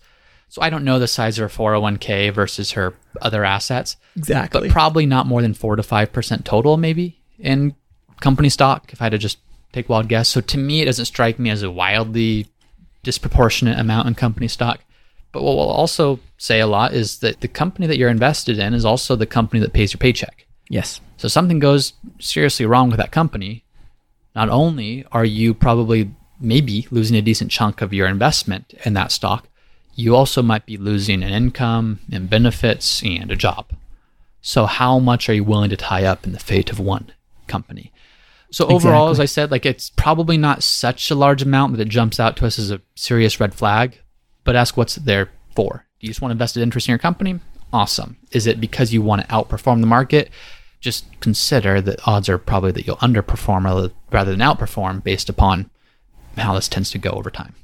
So 0.49 0.63
I 0.63 0.71
don't 0.71 0.85
know 0.85 0.99
the 0.99 1.07
size 1.07 1.39
of 1.39 1.43
her 1.43 1.49
four 1.49 1.73
hundred 1.73 1.81
one 1.83 1.97
k 1.99 2.31
versus 2.31 2.73
her 2.73 2.95
other 3.21 3.45
assets, 3.45 3.97
Exactly. 4.17 4.63
but 4.63 4.71
probably 4.71 5.05
not 5.07 5.27
more 5.27 5.43
than 5.43 5.55
four 5.55 5.77
to 5.77 5.83
five 5.83 6.13
percent 6.13 6.45
total, 6.45 6.77
maybe 6.77 7.19
in 7.39 7.75
company 8.21 8.49
stock. 8.49 8.93
If 8.93 9.01
I 9.03 9.07
had 9.07 9.13
to 9.13 9.19
just 9.19 9.39
take 9.73 9.91
wild 9.91 10.09
guess, 10.09 10.29
so 10.31 10.41
to 10.41 10.57
me, 10.59 10.81
it 10.81 10.87
doesn't 10.87 11.05
strike 11.05 11.39
me 11.39 11.51
as 11.51 11.63
a 11.63 11.71
wildly 11.71 12.47
disproportionate 13.03 13.79
amount 13.79 14.09
in 14.09 14.15
company 14.15 14.49
stock. 14.49 14.81
But 15.33 15.43
what 15.43 15.57
we'll 15.57 15.69
also 15.69 16.19
say 16.39 16.61
a 16.61 16.67
lot 16.67 16.95
is 16.95 17.19
that 17.19 17.41
the 17.41 17.49
company 17.49 17.87
that 17.87 17.99
you're 17.99 18.09
invested 18.09 18.59
in 18.59 18.73
is 18.73 18.85
also 18.85 19.15
the 19.15 19.27
company 19.27 19.61
that 19.61 19.73
pays 19.73 19.93
your 19.93 19.99
paycheck. 19.99 20.47
yes. 20.71 21.01
So 21.19 21.27
something 21.27 21.59
goes 21.59 21.95
seriously 22.21 22.65
wrong 22.65 22.91
with 22.91 22.99
that 22.99 23.11
company, 23.11 23.65
not 24.37 24.49
only 24.49 25.05
are 25.11 25.25
you 25.25 25.53
probably 25.53 26.15
maybe 26.41 26.87
losing 26.93 27.17
a 27.17 27.23
decent 27.23 27.51
chunk 27.51 27.83
of 27.83 27.93
your 27.93 28.07
investment 28.07 28.73
in 28.85 28.95
that 28.95 29.11
stock, 29.11 29.49
you 29.97 30.15
also 30.15 30.43
might 30.43 30.65
be 30.65 30.77
losing 30.77 31.25
an 31.25 31.33
income 31.33 31.99
and 32.13 32.31
benefits 32.31 33.03
and 33.03 33.33
a 33.33 33.37
job. 33.37 33.73
So 34.41 34.67
how 34.67 35.01
much 35.01 35.29
are 35.29 35.35
you 35.35 35.43
willing 35.43 35.71
to 35.71 35.77
tie 35.77 36.05
up 36.05 36.25
in 36.25 36.33
the 36.33 36.39
fate 36.39 36.71
of 36.71 36.79
one 36.79 37.11
company? 37.49 37.93
So 38.51 38.67
overall, 38.69 39.09
as 39.09 39.19
I 39.19 39.25
said, 39.25 39.51
like 39.51 39.67
it's 39.67 39.91
probably 39.91 40.39
not 40.39 40.63
such 40.63 41.11
a 41.11 41.17
large 41.17 41.43
amount 41.43 41.77
that 41.77 41.83
it 41.83 41.89
jumps 41.89 42.21
out 42.21 42.37
to 42.37 42.47
us 42.47 42.59
as 42.59 42.71
a 42.71 42.81
serious 42.95 43.41
red 43.41 43.55
flag, 43.55 43.99
but 44.45 44.55
ask 44.55 44.77
what's 44.77 44.95
there 44.95 45.31
for. 45.55 45.85
Do 46.01 46.07
you 46.07 46.09
just 46.09 46.21
want 46.21 46.33
invested 46.33 46.63
interest 46.63 46.89
in 46.89 46.93
your 46.93 46.99
company? 46.99 47.41
Awesome. 47.73 48.17
Is 48.33 48.47
it 48.47 48.61
because 48.61 48.93
you 48.93 49.03
want 49.03 49.23
to 49.23 49.29
outperform 49.29 49.81
the 49.81 49.87
market? 49.87 50.31
Just 50.81 51.07
consider 51.21 51.81
that 51.81 52.07
odds 52.07 52.29
are 52.29 52.39
probably 52.39 52.71
that 52.73 52.87
you'll 52.87 52.97
underperform 52.97 53.65
rather- 54.13 54.31
than 54.31 54.41
outperform 54.41 55.03
based 55.03 55.29
upon 55.29 55.69
how 56.37 56.55
this 56.55 56.69
tends 56.69 56.91
to 56.93 56.99
go 56.99 57.11
over 57.11 57.31
time. 57.31 57.55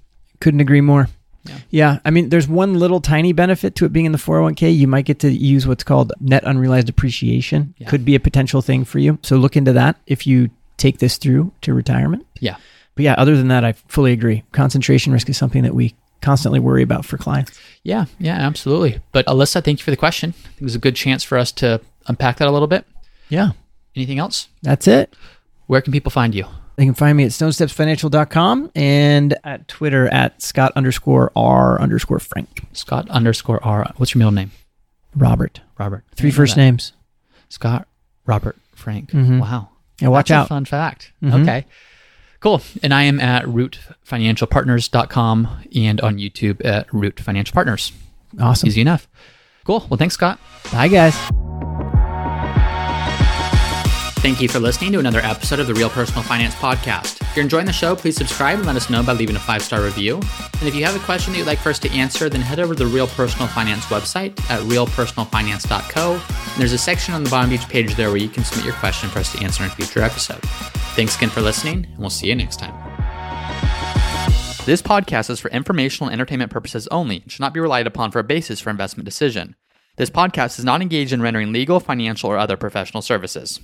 Couldn't 0.40 0.60
agree 0.60 0.80
more. 0.80 1.08
Yeah. 1.44 1.58
Yeah. 1.70 1.98
I 2.04 2.10
mean, 2.10 2.30
there's 2.30 2.48
one 2.48 2.74
little 2.78 3.00
tiny 3.00 3.32
benefit 3.32 3.76
to 3.76 3.84
it 3.84 3.92
being 3.92 4.06
in 4.06 4.12
the 4.12 4.18
401k. 4.18 4.74
You 4.74 4.88
might 4.88 5.04
get 5.04 5.20
to 5.20 5.30
use 5.30 5.66
what's 5.66 5.84
called 5.84 6.12
net 6.20 6.42
unrealized 6.44 6.88
appreciation. 6.88 7.74
Yeah. 7.78 7.88
Could 7.88 8.04
be 8.04 8.14
a 8.14 8.20
potential 8.20 8.62
thing 8.62 8.84
for 8.84 8.98
you. 8.98 9.18
So 9.22 9.36
look 9.36 9.56
into 9.56 9.72
that 9.74 9.96
if 10.06 10.26
you 10.26 10.50
take 10.76 10.98
this 10.98 11.18
through 11.18 11.52
to 11.60 11.72
retirement. 11.74 12.26
Yeah. 12.40 12.56
But 12.94 13.04
yeah, 13.04 13.14
other 13.18 13.36
than 13.36 13.48
that, 13.48 13.64
I 13.64 13.72
fully 13.72 14.12
agree. 14.12 14.42
Concentration 14.52 15.12
risk 15.12 15.28
is 15.28 15.36
something 15.36 15.62
that 15.62 15.74
we 15.74 15.94
constantly 16.24 16.58
worry 16.58 16.82
about 16.82 17.04
for 17.04 17.18
clients. 17.18 17.58
Yeah, 17.82 18.06
yeah, 18.18 18.36
absolutely. 18.36 19.00
But 19.12 19.26
Alyssa, 19.26 19.62
thank 19.62 19.78
you 19.78 19.84
for 19.84 19.90
the 19.90 19.96
question. 19.96 20.30
I 20.36 20.48
think 20.48 20.60
it 20.62 20.64
was 20.64 20.74
a 20.74 20.78
good 20.80 20.96
chance 20.96 21.22
for 21.22 21.36
us 21.38 21.52
to 21.52 21.80
unpack 22.06 22.38
that 22.38 22.48
a 22.48 22.50
little 22.50 22.66
bit. 22.68 22.86
Yeah. 23.28 23.50
Anything 23.94 24.18
else? 24.18 24.48
That's 24.62 24.88
it. 24.88 25.14
Where 25.66 25.80
can 25.80 25.92
people 25.92 26.10
find 26.10 26.34
you? 26.34 26.46
They 26.76 26.84
can 26.84 26.94
find 26.94 27.16
me 27.16 27.24
at 27.24 27.30
stonestepsfinancial.com 27.30 28.72
and 28.74 29.36
at 29.44 29.68
Twitter 29.68 30.08
at 30.12 30.42
Scott 30.42 30.72
underscore 30.74 31.30
R 31.36 31.80
underscore 31.80 32.18
Frank. 32.18 32.66
Scott 32.72 33.08
underscore 33.10 33.62
R. 33.64 33.92
What's 33.96 34.14
your 34.14 34.18
middle 34.18 34.32
name? 34.32 34.50
Robert. 35.14 35.60
Robert. 35.78 36.04
Three 36.16 36.32
first 36.32 36.56
names. 36.56 36.92
Scott, 37.48 37.86
Robert, 38.26 38.56
Frank. 38.74 39.10
Mhm. 39.12 39.40
Wow. 39.40 39.68
Yeah, 40.00 40.08
watch 40.08 40.28
That's 40.28 40.38
out. 40.40 40.46
A 40.46 40.48
fun 40.48 40.64
fact. 40.64 41.12
Mhm. 41.22 41.42
Okay. 41.42 41.66
Cool. 42.44 42.60
And 42.82 42.92
I 42.92 43.04
am 43.04 43.20
at 43.20 43.46
rootfinancialpartners.com 43.46 45.48
and 45.74 46.00
on 46.02 46.18
YouTube 46.18 46.62
at 46.62 46.92
Root 46.92 47.18
Financial 47.18 47.54
Partners. 47.54 47.90
Awesome. 48.38 48.66
Easy 48.66 48.82
enough. 48.82 49.08
Cool. 49.64 49.86
Well, 49.88 49.96
thanks, 49.96 50.12
Scott. 50.12 50.38
Bye, 50.70 50.88
guys. 50.88 51.16
Thank 54.20 54.42
you 54.42 54.50
for 54.50 54.60
listening 54.60 54.92
to 54.92 54.98
another 54.98 55.20
episode 55.20 55.58
of 55.58 55.68
the 55.68 55.72
Real 55.72 55.88
Personal 55.88 56.22
Finance 56.22 56.54
Podcast. 56.56 57.22
If 57.22 57.34
you're 57.34 57.44
enjoying 57.44 57.64
the 57.64 57.72
show, 57.72 57.96
please 57.96 58.16
subscribe 58.16 58.58
and 58.58 58.66
let 58.66 58.76
us 58.76 58.90
know 58.90 59.02
by 59.02 59.14
leaving 59.14 59.36
a 59.36 59.40
five 59.40 59.62
star 59.62 59.82
review. 59.82 60.16
And 60.16 60.68
if 60.68 60.74
you 60.74 60.84
have 60.84 60.96
a 60.96 61.04
question 61.06 61.32
that 61.32 61.38
you'd 61.38 61.46
like 61.46 61.60
for 61.60 61.70
us 61.70 61.78
to 61.78 61.90
answer, 61.92 62.28
then 62.28 62.42
head 62.42 62.60
over 62.60 62.74
to 62.74 62.84
the 62.84 62.90
Real 62.90 63.06
Personal 63.06 63.48
Finance 63.48 63.86
website 63.86 64.38
at 64.50 64.60
realpersonalfinance.co. 64.64 66.12
And 66.12 66.22
there's 66.58 66.74
a 66.74 66.78
section 66.78 67.14
on 67.14 67.24
the 67.24 67.30
bottom 67.30 67.54
of 67.54 67.58
each 67.58 67.66
page 67.70 67.94
there 67.94 68.08
where 68.08 68.18
you 68.18 68.28
can 68.28 68.44
submit 68.44 68.66
your 68.66 68.74
question 68.74 69.08
for 69.08 69.20
us 69.20 69.32
to 69.32 69.42
answer 69.42 69.64
in 69.64 69.70
a 69.70 69.74
future 69.74 70.02
episode. 70.02 70.44
Thanks 70.94 71.16
again 71.16 71.30
for 71.30 71.40
listening, 71.40 71.86
and 71.86 71.98
we'll 71.98 72.08
see 72.08 72.28
you 72.28 72.36
next 72.36 72.58
time. 72.58 72.74
This 74.64 74.80
podcast 74.80 75.28
is 75.28 75.40
for 75.40 75.50
informational 75.50 76.08
and 76.08 76.14
entertainment 76.14 76.50
purposes 76.50 76.86
only 76.88 77.20
and 77.20 77.30
should 77.30 77.40
not 77.40 77.52
be 77.52 77.60
relied 77.60 77.86
upon 77.86 78.12
for 78.12 78.20
a 78.20 78.24
basis 78.24 78.60
for 78.60 78.70
investment 78.70 79.04
decision. 79.04 79.56
This 79.96 80.08
podcast 80.08 80.58
is 80.58 80.64
not 80.64 80.82
engaged 80.82 81.12
in 81.12 81.20
rendering 81.20 81.52
legal, 81.52 81.80
financial, 81.80 82.30
or 82.30 82.38
other 82.38 82.56
professional 82.56 83.02
services. 83.02 83.60